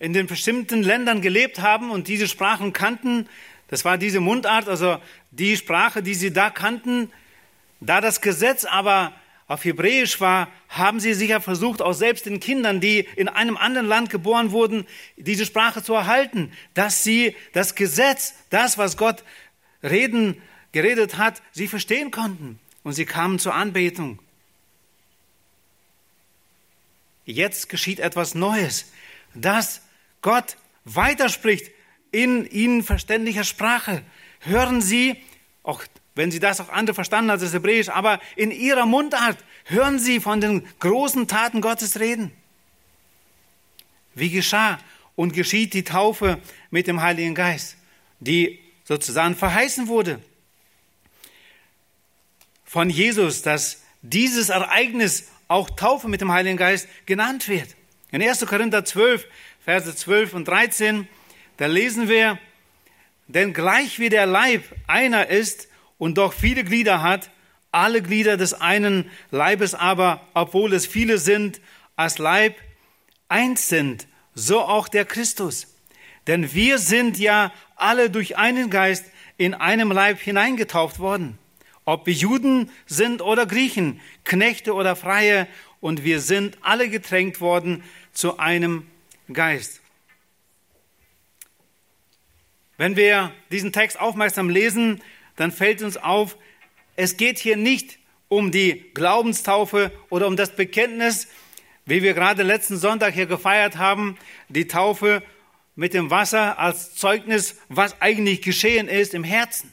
[0.00, 3.28] in den bestimmten Ländern gelebt haben und diese Sprachen kannten,
[3.68, 7.12] das war diese Mundart, also die Sprache, die sie da kannten,
[7.80, 9.12] da das Gesetz aber
[9.46, 13.86] auf Hebräisch war, haben sie sicher versucht, auch selbst den Kindern, die in einem anderen
[13.86, 14.86] Land geboren wurden,
[15.16, 19.22] diese Sprache zu erhalten, dass sie das Gesetz, das, was Gott
[19.82, 20.40] reden,
[20.72, 22.58] geredet hat, sie verstehen konnten.
[22.82, 24.20] Und sie kamen zur Anbetung.
[27.26, 28.86] Jetzt geschieht etwas Neues,
[29.34, 29.82] dass
[30.22, 31.70] Gott weiterspricht
[32.12, 34.02] in ihnen verständlicher Sprache.
[34.40, 35.16] Hören Sie,
[35.62, 35.82] auch
[36.14, 40.20] wenn Sie das auch andere verstanden als das Hebräisch, aber in Ihrer Mundart hören Sie
[40.20, 42.32] von den großen Taten Gottes reden.
[44.14, 44.78] Wie geschah
[45.14, 47.76] und geschieht die Taufe mit dem Heiligen Geist,
[48.18, 50.20] die sozusagen verheißen wurde
[52.70, 57.74] von Jesus, dass dieses Ereignis auch Taufe mit dem Heiligen Geist genannt wird.
[58.12, 58.46] In 1.
[58.46, 59.26] Korinther 12,
[59.70, 61.06] Verse 12 und 13,
[61.56, 62.40] da lesen wir,
[63.28, 67.30] denn gleich wie der Leib einer ist und doch viele Glieder hat,
[67.70, 71.60] alle Glieder des einen Leibes aber, obwohl es viele sind,
[71.94, 72.56] als Leib
[73.28, 75.68] eins sind, so auch der Christus.
[76.26, 79.04] Denn wir sind ja alle durch einen Geist
[79.36, 81.38] in einem Leib hineingetauft worden.
[81.84, 85.46] Ob wir Juden sind oder Griechen, Knechte oder Freie,
[85.80, 88.89] und wir sind alle getränkt worden zu einem
[89.34, 89.80] Geist.
[92.76, 95.02] Wenn wir diesen Text aufmerksam lesen,
[95.36, 96.36] dann fällt uns auf,
[96.96, 101.28] es geht hier nicht um die Glaubenstaufe oder um das Bekenntnis,
[101.84, 104.16] wie wir gerade letzten Sonntag hier gefeiert haben,
[104.48, 105.22] die Taufe
[105.74, 109.72] mit dem Wasser als Zeugnis, was eigentlich geschehen ist im Herzen.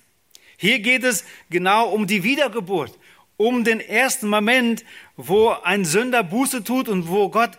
[0.57, 2.97] Hier geht es genau um die Wiedergeburt,
[3.37, 4.83] um den ersten Moment,
[5.15, 7.57] wo ein Sünder Buße tut und wo Gott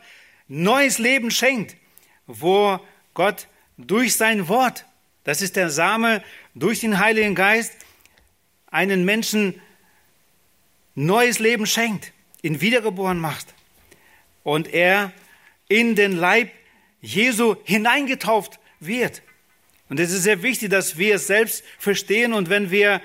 [0.48, 1.76] neues Leben schenkt,
[2.28, 2.78] wo
[3.14, 4.84] Gott durch sein Wort,
[5.24, 6.22] das ist der Same,
[6.54, 7.74] durch den Heiligen Geist,
[8.70, 9.60] einen Menschen
[10.94, 12.12] neues Leben schenkt,
[12.42, 13.54] ihn wiedergeboren macht
[14.44, 15.12] und er
[15.68, 16.50] in den Leib
[17.00, 19.22] Jesu hineingetauft wird.
[19.88, 23.00] Und es ist sehr wichtig, dass wir es selbst verstehen und wenn wir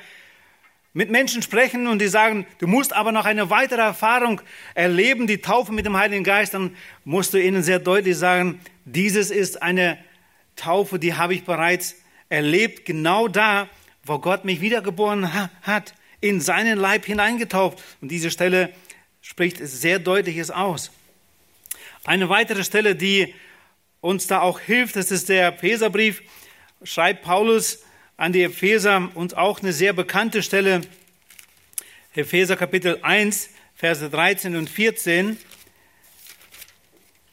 [0.93, 4.41] mit Menschen sprechen und die sagen, du musst aber noch eine weitere Erfahrung
[4.75, 9.31] erleben, die Taufe mit dem Heiligen Geist, dann musst du ihnen sehr deutlich sagen, dieses
[9.31, 9.97] ist eine
[10.55, 11.95] Taufe, die habe ich bereits
[12.29, 13.67] erlebt, genau da,
[14.03, 17.83] wo Gott mich wiedergeboren hat, in seinen Leib hineingetauft.
[18.01, 18.73] Und diese Stelle
[19.21, 20.91] spricht sehr deutliches aus.
[22.05, 23.33] Eine weitere Stelle, die
[24.01, 26.21] uns da auch hilft, das ist der Epheserbrief,
[26.83, 27.83] schreibt Paulus
[28.23, 30.79] an die Epheser uns auch eine sehr bekannte Stelle,
[32.15, 35.35] Epheser Kapitel 1, Verse 13 und 14.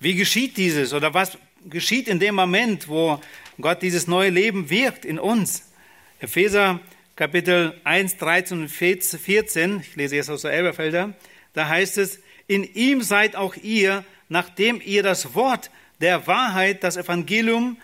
[0.01, 3.21] Wie geschieht dieses oder was geschieht in dem Moment, wo
[3.61, 5.71] Gott dieses neue Leben wirkt in uns?
[6.19, 6.81] Epheser
[7.15, 11.15] Kapitel 1, 13 und 14, ich lese jetzt aus der Elberfelder,
[11.53, 16.97] da heißt es, in ihm seid auch ihr, nachdem ihr das Wort der Wahrheit, das
[16.97, 17.77] Evangelium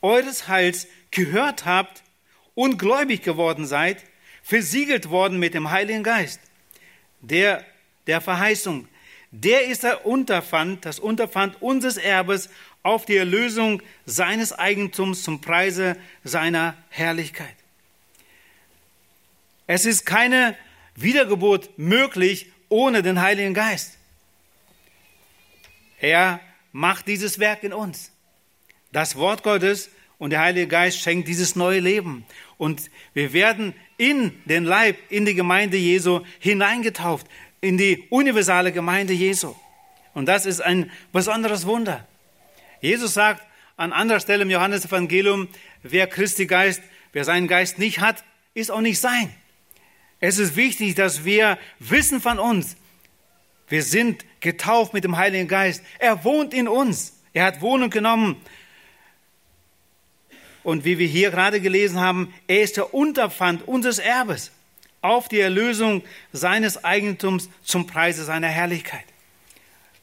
[0.00, 2.04] eures Heils gehört habt
[2.54, 4.04] und gläubig geworden seid,
[4.42, 6.40] versiegelt worden mit dem Heiligen Geist,
[7.20, 7.64] der
[8.06, 8.88] der Verheißung.
[9.30, 12.50] Der ist der Unterpfand, das Unterpfand unseres Erbes
[12.82, 17.54] auf die Erlösung seines Eigentums zum Preise seiner Herrlichkeit.
[19.66, 20.56] Es ist keine
[20.96, 23.96] Wiedergeburt möglich ohne den Heiligen Geist.
[25.98, 26.40] Er
[26.72, 28.10] macht dieses Werk in uns.
[28.90, 29.88] Das Wort Gottes
[30.22, 32.24] und der Heilige Geist schenkt dieses neue Leben.
[32.56, 37.26] Und wir werden in den Leib, in die Gemeinde Jesu hineingetauft,
[37.60, 39.56] in die universale Gemeinde Jesu.
[40.14, 42.06] Und das ist ein besonderes Wunder.
[42.80, 43.42] Jesus sagt
[43.76, 45.48] an anderer Stelle im Johannesevangelium,
[45.82, 46.82] wer Christi Geist,
[47.12, 48.22] wer seinen Geist nicht hat,
[48.54, 49.34] ist auch nicht sein.
[50.20, 52.76] Es ist wichtig, dass wir wissen von uns,
[53.66, 55.82] wir sind getauft mit dem Heiligen Geist.
[55.98, 57.18] Er wohnt in uns.
[57.32, 58.36] Er hat Wohnung genommen.
[60.62, 64.52] Und wie wir hier gerade gelesen haben, er ist der Unterpfand unseres Erbes
[65.00, 69.04] auf die Erlösung seines Eigentums zum Preise seiner Herrlichkeit.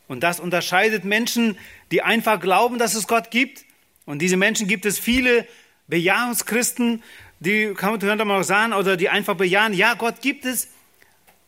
[0.07, 1.57] Und das unterscheidet Menschen,
[1.91, 3.63] die einfach glauben, dass es Gott gibt.
[4.05, 5.47] Und diese Menschen gibt es viele
[5.87, 7.03] Bejahungschristen,
[7.39, 10.67] die kann man auch sagen, oder die einfach bejahen, ja, Gott gibt es,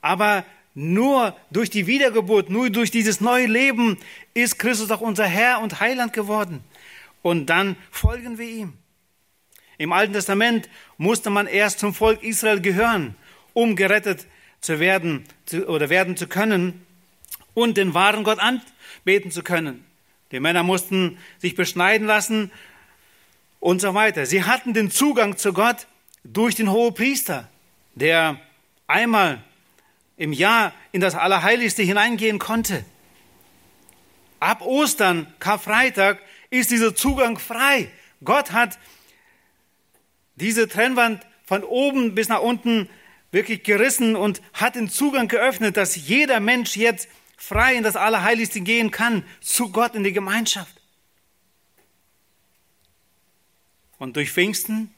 [0.02, 3.97] aber nur durch die Wiedergeburt, nur durch dieses neue Leben
[4.34, 6.63] ist Christus auch unser Herr und Heiland geworden.
[7.21, 8.74] Und dann folgen wir ihm.
[9.82, 13.15] Im Alten Testament musste man erst zum Volk Israel gehören,
[13.54, 14.28] um gerettet
[14.60, 15.26] zu werden
[15.65, 16.86] oder werden zu können
[17.56, 19.84] und den wahren Gott anbeten zu können.
[20.32, 22.52] Die Männer mussten sich beschneiden lassen
[23.60, 24.28] und so weiter.
[24.28, 25.88] Sie hatten den Zugang zu Gott
[26.24, 27.50] durch den Hohepriester,
[27.96, 28.39] der
[28.86, 29.44] einmal
[30.15, 32.86] im Jahr in das Allerheiligste hineingehen konnte.
[34.39, 36.20] Ab Ostern, Karfreitag,
[36.52, 37.89] ist dieser Zugang frei.
[38.24, 38.78] Gott hat
[40.41, 42.89] diese Trennwand von oben bis nach unten
[43.32, 48.62] wirklich gerissen und hat den Zugang geöffnet, dass jeder Mensch jetzt frei in das Allerheiligste
[48.62, 50.75] gehen kann, zu Gott in die Gemeinschaft.
[53.97, 54.93] Und durch Pfingsten,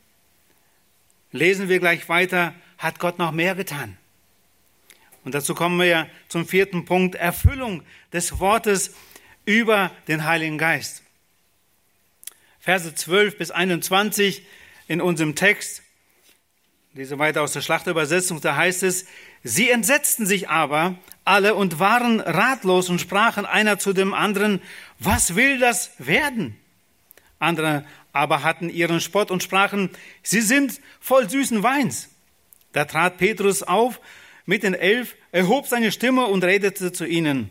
[1.32, 3.98] lesen wir gleich weiter, hat Gott noch mehr getan.
[5.24, 8.94] Und dazu kommen wir ja zum vierten Punkt, Erfüllung des Wortes
[9.46, 11.04] über den Heiligen Geist.
[12.60, 14.46] Verse 12 bis 21
[14.88, 15.84] in unserem Text,
[16.94, 19.06] lese weiter aus der Schlachterübersetzung, da heißt es,
[19.44, 24.62] sie entsetzten sich aber alle und waren ratlos und sprachen einer zu dem anderen,
[25.00, 26.58] was will das werden?
[27.40, 29.90] Andere aber hatten ihren Spott und sprachen,
[30.22, 32.10] sie sind voll süßen Weins.
[32.72, 34.00] Da trat Petrus auf
[34.46, 37.50] mit den elf, erhob seine Stimme und redete zu ihnen,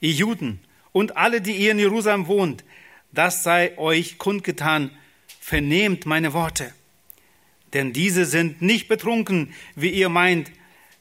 [0.00, 0.60] ihr Juden
[0.92, 2.64] und alle, die ihr in Jerusalem wohnt,
[3.12, 4.90] das sei euch kundgetan,
[5.50, 6.72] vernehmt meine Worte.
[7.72, 10.52] Denn diese sind nicht betrunken, wie ihr meint,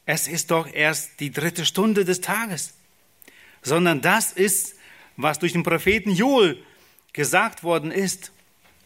[0.08, 2.74] es ist doch erst die dritte Stunde des Tages,
[3.62, 4.74] sondern das ist,
[5.18, 6.58] was durch den Propheten Joel
[7.14, 8.32] gesagt worden ist.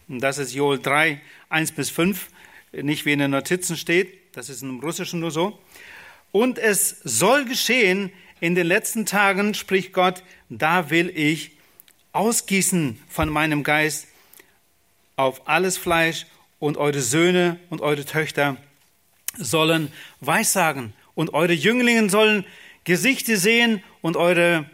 [0.06, 2.28] Und das ist Joel 3, 1 bis 5,
[2.72, 5.58] nicht wie in den Notizen steht, das ist im Russischen nur so.
[6.30, 11.52] Und es soll geschehen in den letzten Tagen, spricht Gott, da will ich
[12.12, 14.08] ausgießen von meinem Geist
[15.16, 16.26] auf alles Fleisch
[16.58, 18.56] und eure Söhne und eure Töchter
[19.36, 22.44] sollen Weissagen und eure Jünglingen sollen
[22.84, 24.66] Gesichter sehen und eure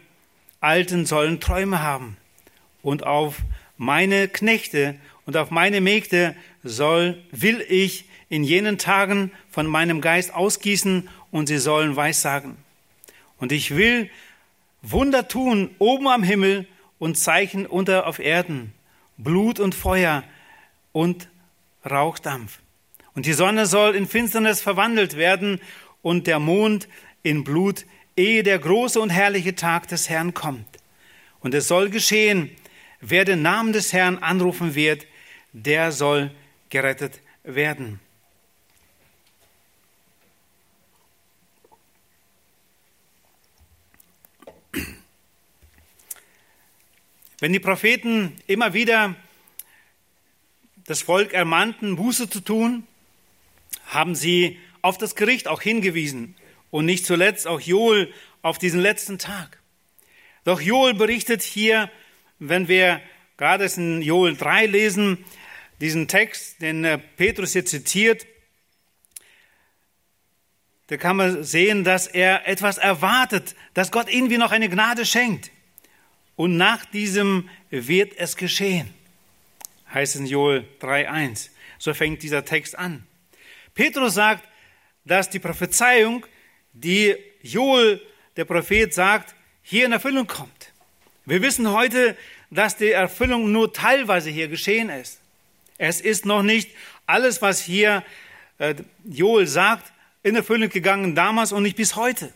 [0.59, 2.17] Alten sollen Träume haben.
[2.81, 3.37] Und auf
[3.77, 10.33] meine Knechte und auf meine Mägde soll, will ich in jenen Tagen von meinem Geist
[10.33, 12.57] ausgießen und sie sollen Weissagen.
[13.37, 14.09] Und ich will
[14.81, 16.67] Wunder tun oben am Himmel
[16.99, 18.73] und Zeichen unter auf Erden,
[19.17, 20.23] Blut und Feuer
[20.91, 21.29] und
[21.89, 22.59] Rauchdampf.
[23.13, 25.59] Und die Sonne soll in Finsternis verwandelt werden
[26.01, 26.87] und der Mond
[27.23, 30.67] in Blut, ehe der große und herrliche Tag des Herrn kommt.
[31.39, 32.51] Und es soll geschehen,
[32.99, 35.05] wer den Namen des Herrn anrufen wird,
[35.53, 36.31] der soll
[36.69, 37.99] gerettet werden.
[47.39, 49.15] Wenn die Propheten immer wieder
[50.85, 52.87] das Volk ermannten, Buße zu tun,
[53.87, 56.35] haben sie auf das Gericht auch hingewiesen
[56.69, 59.59] und nicht zuletzt auch Joel auf diesen letzten Tag.
[60.43, 61.91] Doch Joel berichtet hier,
[62.39, 63.01] wenn wir
[63.37, 65.23] gerade in Joel 3 lesen,
[65.79, 68.25] diesen Text, den äh, Petrus hier zitiert,
[70.87, 75.49] da kann man sehen, dass er etwas erwartet, dass Gott irgendwie noch eine Gnade schenkt.
[76.35, 78.93] Und nach diesem wird es geschehen,
[79.93, 81.49] heißt es in Joel 3.1.
[81.77, 83.05] So fängt dieser Text an.
[83.73, 84.47] Petrus sagt,
[85.05, 86.25] dass die Prophezeiung,
[86.73, 88.01] die Joel,
[88.37, 90.71] der Prophet, sagt, hier in Erfüllung kommt.
[91.25, 92.15] Wir wissen heute,
[92.49, 95.19] dass die Erfüllung nur teilweise hier geschehen ist.
[95.77, 96.69] Es ist noch nicht
[97.05, 98.03] alles, was hier
[98.57, 98.75] äh,
[99.05, 99.91] Joel sagt,
[100.23, 102.31] in Erfüllung gegangen damals und nicht bis heute.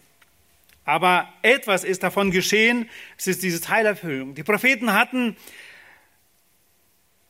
[0.85, 4.35] Aber etwas ist davon geschehen, es ist diese Teilerfüllung.
[4.35, 5.35] Die Propheten hatten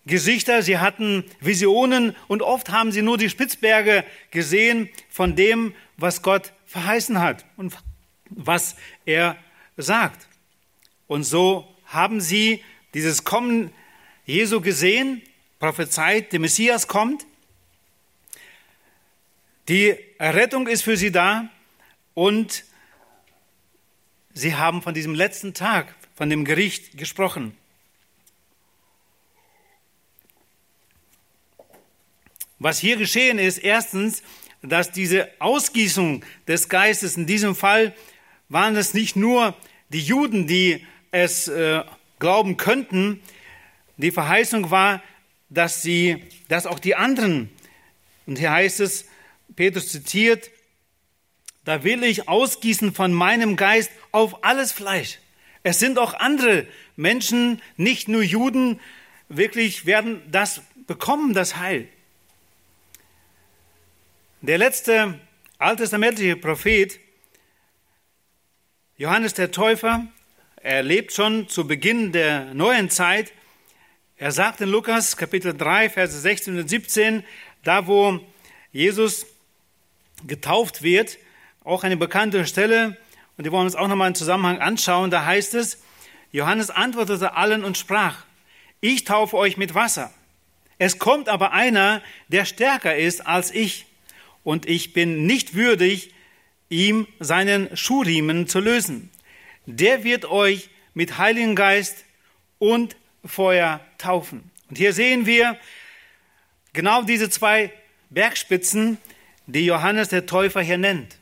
[0.05, 6.21] Gesichter, sie hatten Visionen und oft haben sie nur die Spitzberge gesehen von dem, was
[6.21, 7.75] Gott verheißen hat und
[8.29, 9.37] was er
[9.77, 10.27] sagt.
[11.07, 12.63] Und so haben sie
[12.93, 13.71] dieses Kommen
[14.25, 15.21] Jesu gesehen,
[15.59, 17.25] prophezeit, der Messias kommt.
[19.67, 21.49] Die Errettung ist für sie da
[22.13, 22.63] und
[24.33, 27.57] sie haben von diesem letzten Tag, von dem Gericht gesprochen.
[32.59, 34.23] Was hier geschehen ist, erstens,
[34.61, 37.93] dass diese Ausgießung des Geistes, in diesem Fall
[38.49, 39.55] waren es nicht nur
[39.89, 41.83] die Juden, die es äh,
[42.19, 43.21] glauben könnten,
[43.97, 45.01] die Verheißung war,
[45.49, 47.49] dass sie, dass auch die anderen,
[48.25, 49.05] und hier heißt es,
[49.55, 50.49] Petrus zitiert,
[51.63, 55.19] da will ich ausgießen von meinem Geist auf alles Fleisch.
[55.63, 58.79] Es sind auch andere Menschen, nicht nur Juden,
[59.29, 61.87] wirklich werden das bekommen, das Heil.
[64.47, 65.19] Der letzte
[65.58, 66.99] alttestamentliche Prophet,
[68.95, 70.05] Johannes der Täufer,
[70.58, 73.34] er lebt schon zu Beginn der neuen Zeit.
[74.17, 77.23] Er sagt in Lukas Kapitel 3, Verse 16 und 17,
[77.63, 78.19] da wo
[78.71, 79.25] Jesus
[80.27, 81.17] getauft wird,
[81.63, 82.97] auch eine bekannte Stelle,
[83.38, 85.81] und die wollen wir uns auch nochmal im Zusammenhang anschauen, da heißt es,
[86.31, 88.25] Johannes antwortete allen und sprach,
[88.79, 90.13] ich taufe euch mit Wasser.
[90.77, 93.88] Es kommt aber einer, der stärker ist als ich,
[94.45, 96.13] und ich bin nicht würdig,
[96.69, 99.10] ihm seinen Schuhriemen zu lösen.
[99.65, 102.05] Der wird euch mit Heiligen Geist
[102.60, 104.51] und Feuer taufen.
[104.69, 105.58] Und hier sehen wir
[106.73, 107.73] genau diese zwei
[108.12, 108.99] Bergspitzen,
[109.47, 111.17] die Johannes der Täufer hier nennt.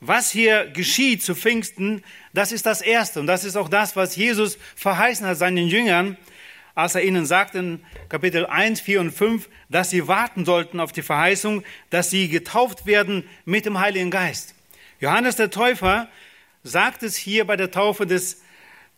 [0.00, 3.20] Was hier geschieht zu Pfingsten, das ist das Erste.
[3.20, 6.18] Und das ist auch das, was Jesus verheißen hat seinen Jüngern
[6.74, 10.92] als er ihnen sagt in Kapitel 1, 4 und 5, dass sie warten sollten auf
[10.92, 14.54] die Verheißung, dass sie getauft werden mit dem Heiligen Geist.
[15.00, 16.08] Johannes der Täufer
[16.62, 18.42] sagt es hier bei der Taufe des,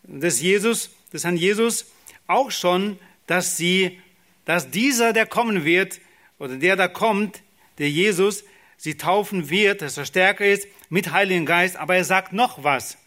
[0.03, 1.91] des Jesus, des Herrn Jesus,
[2.27, 3.99] auch schon, dass sie,
[4.45, 5.99] dass dieser, der kommen wird,
[6.37, 7.41] oder der da kommt,
[7.77, 8.43] der Jesus,
[8.77, 12.97] sie taufen wird, dass er stärker ist, mit Heiligen Geist, aber er sagt noch was.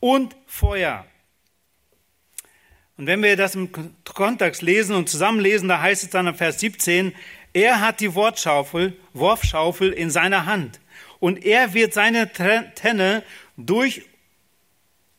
[0.00, 1.06] Und Feuer.
[2.98, 3.70] Und wenn wir das im
[4.04, 7.14] Kontext lesen und zusammenlesen, da heißt es dann im Vers 17,
[7.54, 10.80] er hat die Wortschaufel, Worfschaufel in seiner Hand
[11.20, 13.22] und er wird seine Tenne
[13.56, 14.02] durch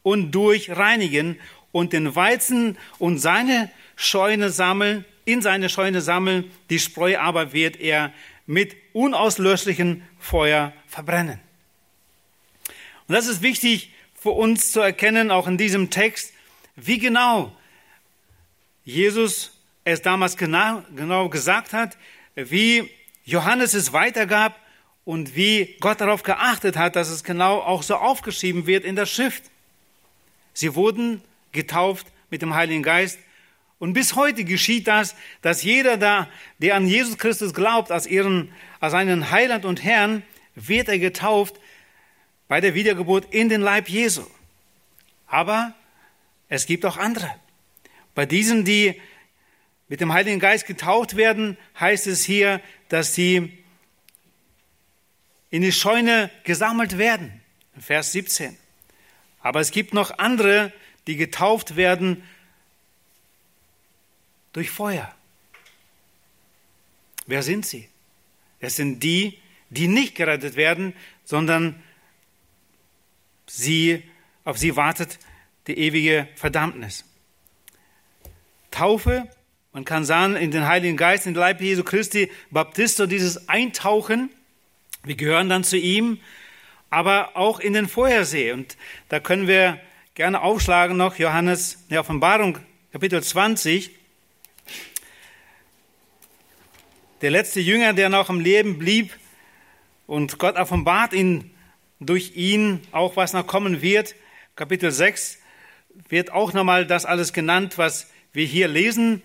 [0.02, 1.39] und durch reinigen
[1.72, 7.80] und den Weizen und seine Scheune sammeln, in seine Scheune sammeln, die Spreu aber wird
[7.80, 8.12] er
[8.45, 11.39] mit unauslöschlichem Feuer verbrennen.
[13.08, 16.34] Und das ist wichtig für uns zu erkennen, auch in diesem Text,
[16.76, 17.56] wie genau
[18.86, 19.52] Jesus
[19.84, 21.98] es damals genau, genau gesagt hat,
[22.36, 22.90] wie
[23.26, 24.60] Johannes es weitergab
[25.06, 29.06] und wie Gott darauf geachtet hat, dass es genau auch so aufgeschrieben wird in der
[29.06, 29.44] Schrift.
[30.54, 31.22] Sie wurden
[31.52, 33.20] getauft mit dem Heiligen Geist
[33.80, 36.30] und bis heute geschieht das, dass jeder da,
[36.60, 40.24] der an Jesus Christus glaubt, als, ihren, als seinen Heiland und Herrn,
[40.56, 41.60] wird er getauft
[42.48, 44.24] bei der Wiedergeburt in den Leib Jesu.
[45.28, 45.74] Aber
[46.48, 47.30] es gibt auch andere.
[48.16, 48.99] Bei diesen, die
[49.88, 53.57] mit dem Heiligen Geist getaucht werden, heißt es hier, dass sie
[55.49, 57.41] in die Scheune gesammelt werden.
[57.80, 58.57] Vers 17.
[59.39, 60.72] Aber es gibt noch andere,
[61.07, 62.24] die getauft werden
[64.53, 65.14] durch Feuer.
[67.26, 67.89] Wer sind sie?
[68.59, 69.39] Es sind die,
[69.70, 70.93] die nicht gerettet werden,
[71.26, 71.82] sondern
[73.47, 74.03] sie,
[74.45, 75.20] auf sie wartet
[75.68, 77.05] die ewige Verdammnis.
[78.74, 79.30] Taufe,
[79.71, 84.30] man kann sagen, in den Heiligen Geist, in den Leib Jesu Christi, Baptisto, dieses Eintauchen,
[85.03, 86.19] wir gehören dann zu ihm,
[86.89, 88.51] aber auch in den Feuersee.
[88.51, 88.78] Und
[89.09, 89.80] da können wir
[90.15, 92.59] gerne aufschlagen noch, Johannes, der Offenbarung,
[92.91, 93.91] Kapitel 20.
[97.21, 99.11] Der letzte Jünger, der noch am Leben blieb
[100.07, 101.51] und Gott offenbart ihn
[101.99, 104.15] durch ihn auch, was noch kommen wird.
[104.55, 105.39] Kapitel 6
[106.09, 109.22] wird auch nochmal das alles genannt, was wir hier lesen,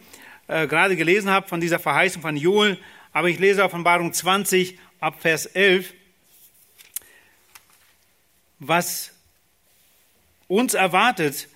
[0.47, 2.79] äh, gerade gelesen haben von dieser Verheißung von Joel.
[3.13, 5.95] Aber ich lese Offenbarung 20 ab Vers 11,
[8.59, 9.13] was
[10.47, 11.49] uns erwartet.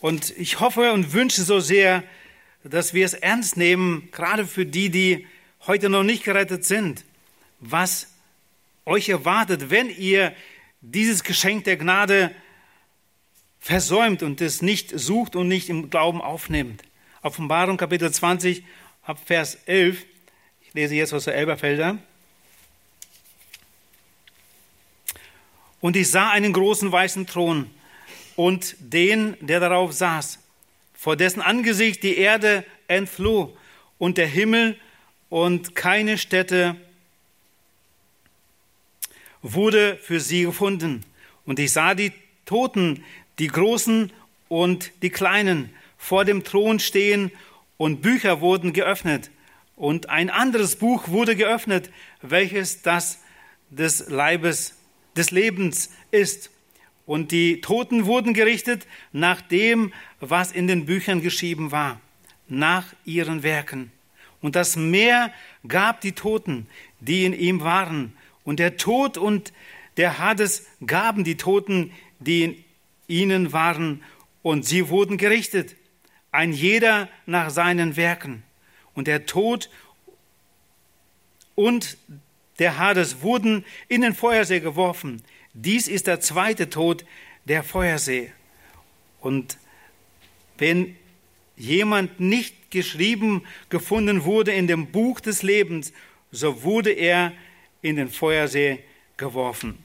[0.00, 2.04] Und ich hoffe und wünsche so sehr,
[2.62, 5.26] dass wir es ernst nehmen, gerade für die, die
[5.66, 7.04] heute noch nicht gerettet sind,
[7.60, 8.08] was
[8.84, 10.34] euch erwartet, wenn ihr
[10.80, 12.34] dieses Geschenk der Gnade
[13.60, 16.82] versäumt und es nicht sucht und nicht im Glauben aufnimmt.
[17.22, 18.64] Offenbarung Kapitel 20
[19.02, 20.04] ab Vers 11.
[20.62, 21.98] Ich lese jetzt aus der Elberfelder.
[25.80, 27.70] Und ich sah einen großen weißen Thron
[28.36, 30.38] und den, der darauf saß,
[30.94, 33.56] vor dessen Angesicht die Erde entfloh
[33.98, 34.78] und der Himmel
[35.28, 36.76] und keine Stätte
[39.42, 41.04] wurde für sie gefunden.
[41.44, 42.12] Und ich sah die
[42.44, 43.04] Toten,
[43.38, 44.12] die Großen
[44.48, 47.30] und die Kleinen, vor dem Thron stehen
[47.76, 49.30] und Bücher wurden geöffnet.
[49.76, 51.90] Und ein anderes Buch wurde geöffnet,
[52.22, 53.20] welches das
[53.70, 54.76] des Leibes,
[55.16, 56.50] des Lebens ist.
[57.06, 62.00] Und die Toten wurden gerichtet nach dem, was in den Büchern geschrieben war,
[62.48, 63.92] nach ihren Werken.
[64.40, 65.32] Und das Meer
[65.66, 66.66] gab die Toten,
[67.00, 68.12] die in ihm waren.
[68.44, 69.52] Und der Tod und
[69.96, 72.64] der Hades gaben die Toten, die in
[73.08, 74.02] ihnen waren.
[74.42, 75.74] Und sie wurden gerichtet,
[76.30, 78.44] ein jeder nach seinen Werken.
[78.94, 79.70] Und der Tod
[81.54, 81.96] und
[82.58, 85.22] der Hades wurden in den Feuersee geworfen.
[85.54, 87.04] Dies ist der zweite Tod,
[87.46, 88.32] der Feuersee.
[89.20, 89.58] Und
[90.58, 90.96] wenn
[91.56, 95.92] jemand nicht geschrieben gefunden wurde in dem Buch des Lebens,
[96.30, 97.32] so wurde er
[97.82, 98.80] in den Feuersee
[99.16, 99.78] geworfen.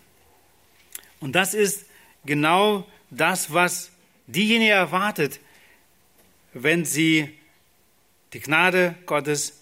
[1.20, 1.86] Und das ist
[2.26, 2.86] genau
[3.18, 3.92] das, was
[4.28, 5.40] diejenigen erwartet,
[6.54, 7.38] wenn sie
[8.34, 9.62] die Gnade Gottes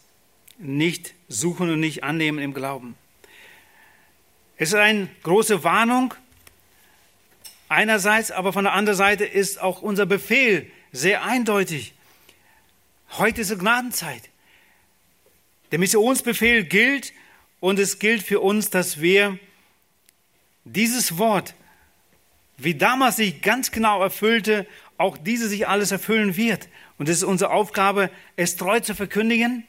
[0.57, 2.95] nicht suchen und nicht annehmen im Glauben.
[4.57, 6.13] Es ist eine große Warnung
[7.67, 11.93] einerseits, aber von der anderen Seite ist auch unser Befehl sehr eindeutig.
[13.17, 14.29] Heute ist Gnadenzeit.
[15.71, 17.13] Der Missionsbefehl gilt
[17.59, 19.39] und es gilt für uns, dass wir
[20.65, 21.55] dieses Wort,
[22.63, 26.69] wie damals sich ganz genau erfüllte, auch diese sich alles erfüllen wird.
[26.97, 29.65] Und es ist unsere Aufgabe, es treu zu verkündigen.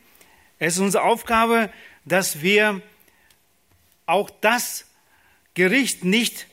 [0.59, 1.71] Es ist unsere Aufgabe,
[2.05, 2.83] dass wir
[4.07, 4.87] auch das
[5.55, 6.47] Gericht nicht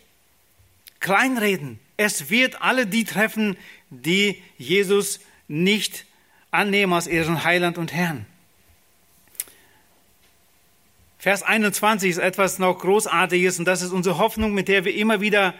[1.00, 1.80] kleinreden.
[1.98, 3.58] Es wird alle die treffen,
[3.90, 6.06] die Jesus nicht
[6.52, 8.26] annehmen als ihren Heiland und Herrn.
[11.18, 15.20] Vers 21 ist etwas noch Großartiges und das ist unsere Hoffnung, mit der wir immer
[15.20, 15.54] wieder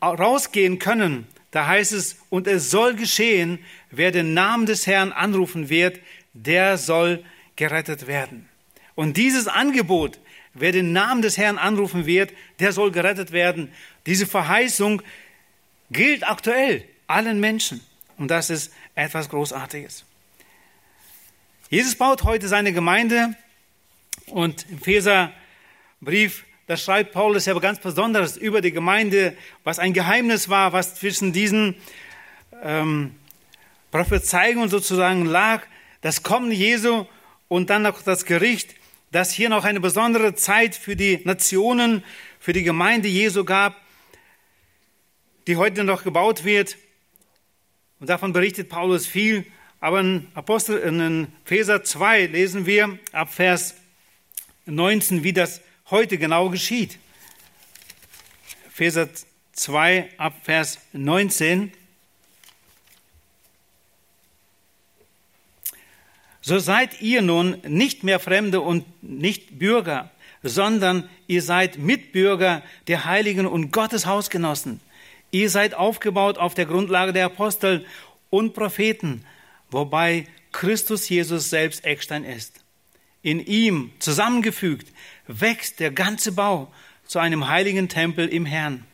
[0.00, 1.26] rausgehen können.
[1.50, 3.58] Da heißt es, und es soll geschehen,
[3.90, 6.00] wer den Namen des Herrn anrufen wird,
[6.34, 7.24] der soll
[7.56, 8.48] gerettet werden.
[8.94, 10.18] Und dieses Angebot,
[10.60, 13.72] Wer den Namen des Herrn anrufen wird, der soll gerettet werden.
[14.06, 15.02] Diese Verheißung
[15.90, 17.80] gilt aktuell allen Menschen.
[18.16, 20.04] Und das ist etwas Großartiges.
[21.70, 23.34] Jesus baut heute seine Gemeinde
[24.26, 30.48] und im Feserbrief, da schreibt Paulus ja ganz Besonderes über die Gemeinde, was ein Geheimnis
[30.48, 31.74] war, was zwischen diesen
[32.62, 33.16] ähm,
[33.90, 35.62] Prophezeiungen sozusagen lag,
[36.02, 37.06] das Kommen Jesu
[37.48, 38.78] und dann noch das Gericht
[39.10, 42.04] dass hier noch eine besondere Zeit für die Nationen,
[42.40, 43.76] für die Gemeinde Jesu gab,
[45.46, 46.76] die heute noch gebaut wird.
[48.00, 49.46] Und davon berichtet Paulus viel.
[49.80, 53.76] Aber in Apostel, in Epheser 2 lesen wir ab Vers
[54.66, 56.98] 19, wie das heute genau geschieht.
[58.66, 59.08] Epheser
[59.52, 61.72] 2 ab Vers 19.
[66.40, 70.10] So seid ihr nun nicht mehr Fremde und nicht Bürger,
[70.42, 74.80] sondern ihr seid Mitbürger der Heiligen und Gottes Hausgenossen.
[75.30, 77.84] Ihr seid aufgebaut auf der Grundlage der Apostel
[78.30, 79.24] und Propheten,
[79.70, 82.60] wobei Christus Jesus selbst Eckstein ist.
[83.22, 84.92] In ihm zusammengefügt
[85.28, 86.72] wächst der ganze Bau
[87.06, 88.84] zu einem heiligen Tempel im Herrn.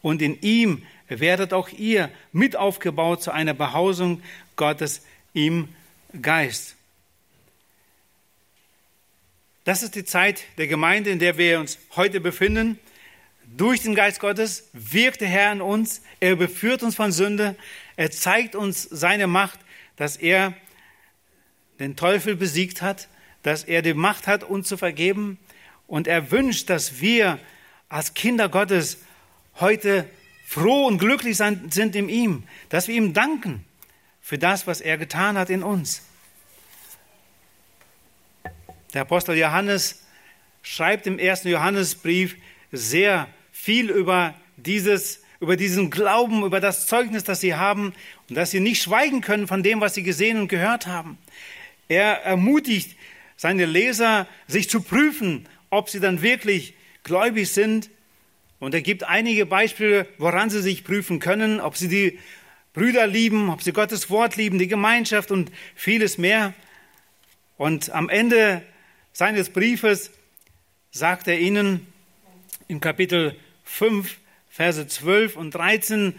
[0.00, 4.22] Und in ihm werdet auch ihr mit aufgebaut zu einer Behausung
[4.56, 5.02] Gottes
[5.34, 5.68] im
[6.20, 6.76] Geist.
[9.64, 12.78] Das ist die Zeit der Gemeinde, in der wir uns heute befinden.
[13.56, 16.02] Durch den Geist Gottes wirkt der Herr in uns.
[16.20, 17.54] Er beführt uns von Sünde.
[17.96, 19.60] Er zeigt uns seine Macht,
[19.96, 20.54] dass er
[21.78, 23.08] den Teufel besiegt hat,
[23.42, 25.38] dass er die Macht hat, uns zu vergeben.
[25.86, 27.38] Und er wünscht, dass wir
[27.88, 28.98] als Kinder Gottes
[29.60, 30.08] heute
[30.46, 33.64] froh und glücklich sind in ihm, dass wir ihm danken
[34.20, 36.02] für das, was er getan hat in uns.
[38.94, 40.02] Der Apostel Johannes
[40.62, 42.36] schreibt im ersten Johannesbrief
[42.70, 47.94] sehr viel über dieses, über diesen Glauben, über das Zeugnis, das sie haben
[48.28, 51.18] und dass sie nicht schweigen können von dem, was sie gesehen und gehört haben.
[51.88, 52.96] Er ermutigt
[53.36, 57.88] seine Leser, sich zu prüfen, ob sie dann wirklich gläubig sind.
[58.58, 62.18] Und er gibt einige Beispiele, woran sie sich prüfen können, ob sie die
[62.74, 66.52] Brüder lieben, ob sie Gottes Wort lieben, die Gemeinschaft und vieles mehr.
[67.56, 68.62] Und am Ende
[69.14, 70.10] seines Briefes
[70.90, 71.86] sagt er ihnen
[72.68, 74.18] im Kapitel 5,
[74.50, 76.14] Verse 12 und 13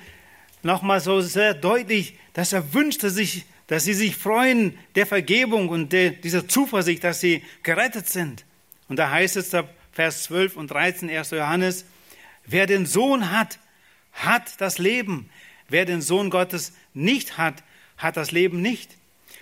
[0.64, 5.94] nochmal so sehr deutlich, dass er wünschte sich, dass sie sich freuen der Vergebung und
[5.94, 8.46] der, dieser Zuversicht, dass sie gerettet sind.
[8.94, 9.50] Und da heißt es
[9.92, 11.32] Vers 12 und 13, 1.
[11.32, 11.86] Johannes,
[12.46, 13.58] wer den Sohn hat,
[14.12, 15.32] hat das Leben.
[15.68, 17.64] Wer den Sohn Gottes nicht hat,
[17.98, 18.92] hat das Leben nicht.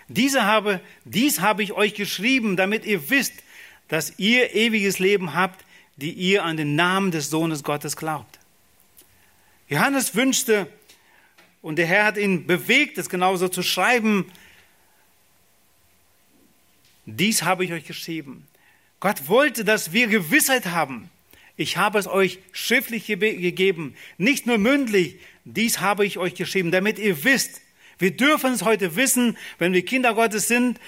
[0.07, 3.33] Diese habe, dies habe ich euch geschrieben, damit ihr wisst,
[3.89, 5.65] dass ihr ewiges Leben habt,
[5.97, 8.39] die ihr an den Namen des Sohnes Gottes glaubt.
[9.67, 10.71] Johannes wünschte,
[11.61, 14.31] und der Herr hat ihn bewegt, es genauso zu schreiben,
[17.05, 18.47] dies habe ich euch geschrieben.
[19.01, 21.09] Gott wollte, dass wir Gewissheit haben.
[21.57, 26.99] Ich habe es euch schriftlich gegeben, nicht nur mündlich, dies habe ich euch geschrieben, damit
[26.99, 27.61] ihr wisst,
[27.97, 30.79] wir dürfen es heute wissen, wenn wir Kinder Gottes sind,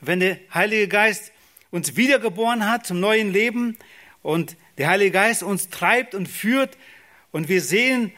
[0.00, 1.32] wenn der Heilige Geist
[1.70, 3.78] uns wiedergeboren hat zum neuen Leben
[4.22, 6.76] und der Heilige Geist uns treibt und führt
[7.30, 8.12] und wir sehen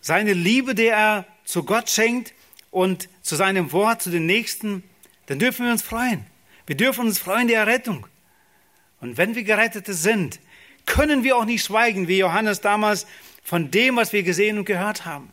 [0.00, 2.32] seine Liebe, die er zu Gott schenkt
[2.70, 4.82] und zu seinem Wort, zu den Nächsten,
[5.26, 6.24] dann dürfen wir uns freuen.
[6.66, 8.06] Wir dürfen uns freuen der Errettung.
[9.00, 10.40] Und wenn wir Gerettete sind,
[10.86, 13.06] können wir auch nicht schweigen, wie Johannes damals,
[13.44, 15.32] von dem, was wir gesehen und gehört haben.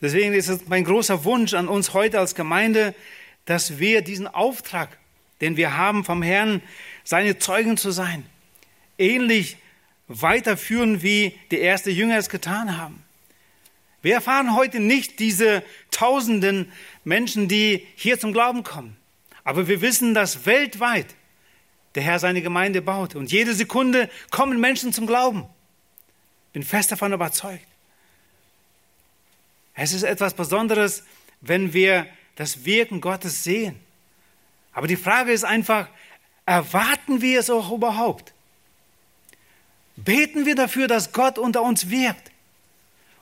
[0.00, 2.94] Deswegen ist es mein großer Wunsch an uns heute als Gemeinde,
[3.46, 4.96] dass wir diesen Auftrag,
[5.40, 6.62] den wir haben vom Herrn,
[7.02, 8.24] seine Zeugen zu sein,
[8.98, 9.56] ähnlich
[10.06, 13.02] weiterführen, wie die ersten Jünger es getan haben.
[14.02, 16.70] Wir erfahren heute nicht diese tausenden
[17.04, 18.96] Menschen, die hier zum Glauben kommen.
[19.44, 21.06] Aber wir wissen, dass weltweit
[21.94, 23.14] der Herr seine Gemeinde baut.
[23.14, 25.46] Und jede Sekunde kommen Menschen zum Glauben.
[26.52, 27.66] Bin fest davon überzeugt.
[29.74, 31.04] Es ist etwas Besonderes,
[31.40, 33.78] wenn wir das Wirken Gottes sehen.
[34.72, 35.88] Aber die Frage ist einfach,
[36.46, 38.32] erwarten wir es auch überhaupt?
[39.96, 42.30] Beten wir dafür, dass Gott unter uns wirkt?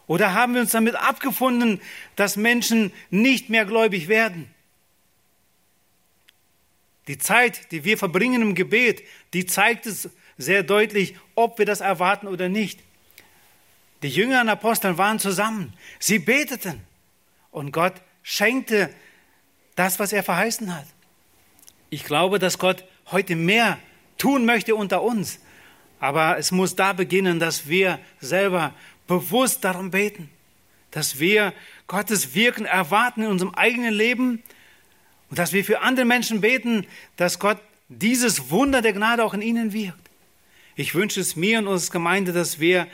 [0.07, 1.81] Oder haben wir uns damit abgefunden,
[2.17, 4.51] dass Menschen nicht mehr gläubig werden?
[7.09, 9.03] Die Zeit, die wir verbringen im Gebet,
[9.35, 12.81] die zeigt es sehr deutlich, ob wir das erwarten oder nicht.
[14.03, 15.73] Die Jünger und Apostel waren zusammen.
[15.99, 16.81] Sie beteten.
[17.51, 18.93] Und Gott schenkte
[19.77, 20.87] das, was er verheißen hat.
[21.91, 23.79] Ich glaube, dass Gott heute mehr
[24.19, 25.41] tun möchte unter uns.
[26.01, 28.75] Aber es muss da beginnen, dass wir selber
[29.07, 30.31] bewusst darum beten,
[30.91, 31.53] dass wir
[31.87, 34.43] Gottes Wirken erwarten in unserem eigenen Leben
[35.33, 37.57] und dass wir für andere Menschen beten, dass Gott
[37.89, 40.11] dieses Wunder der Gnade auch in ihnen wirkt.
[40.77, 42.87] Ich wünsche es mir und unserer Gemeinde, dass wir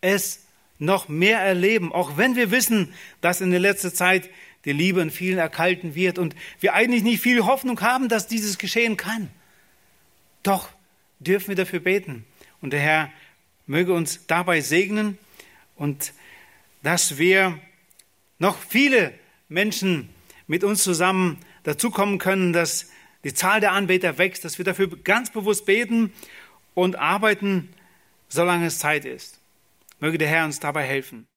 [0.00, 0.44] es
[0.80, 4.28] noch mehr erleben, auch wenn wir wissen, dass in der letzten Zeit
[4.64, 8.58] die Liebe in vielen erkalten wird und wir eigentlich nicht viel Hoffnung haben, dass dieses
[8.58, 9.30] geschehen kann.
[10.42, 10.68] Doch
[11.20, 12.24] dürfen wir dafür beten.
[12.60, 13.12] Und der Herr
[13.68, 15.16] möge uns dabei segnen
[15.76, 16.12] und
[16.82, 17.56] dass wir
[18.40, 19.14] noch viele
[19.48, 20.08] Menschen
[20.48, 22.90] mit uns zusammen dazukommen können, dass
[23.24, 26.12] die Zahl der Anbeter wächst, dass wir dafür ganz bewusst beten
[26.74, 27.74] und arbeiten,
[28.28, 29.40] solange es Zeit ist
[30.04, 31.26] Möge der Herr uns dabei helfen.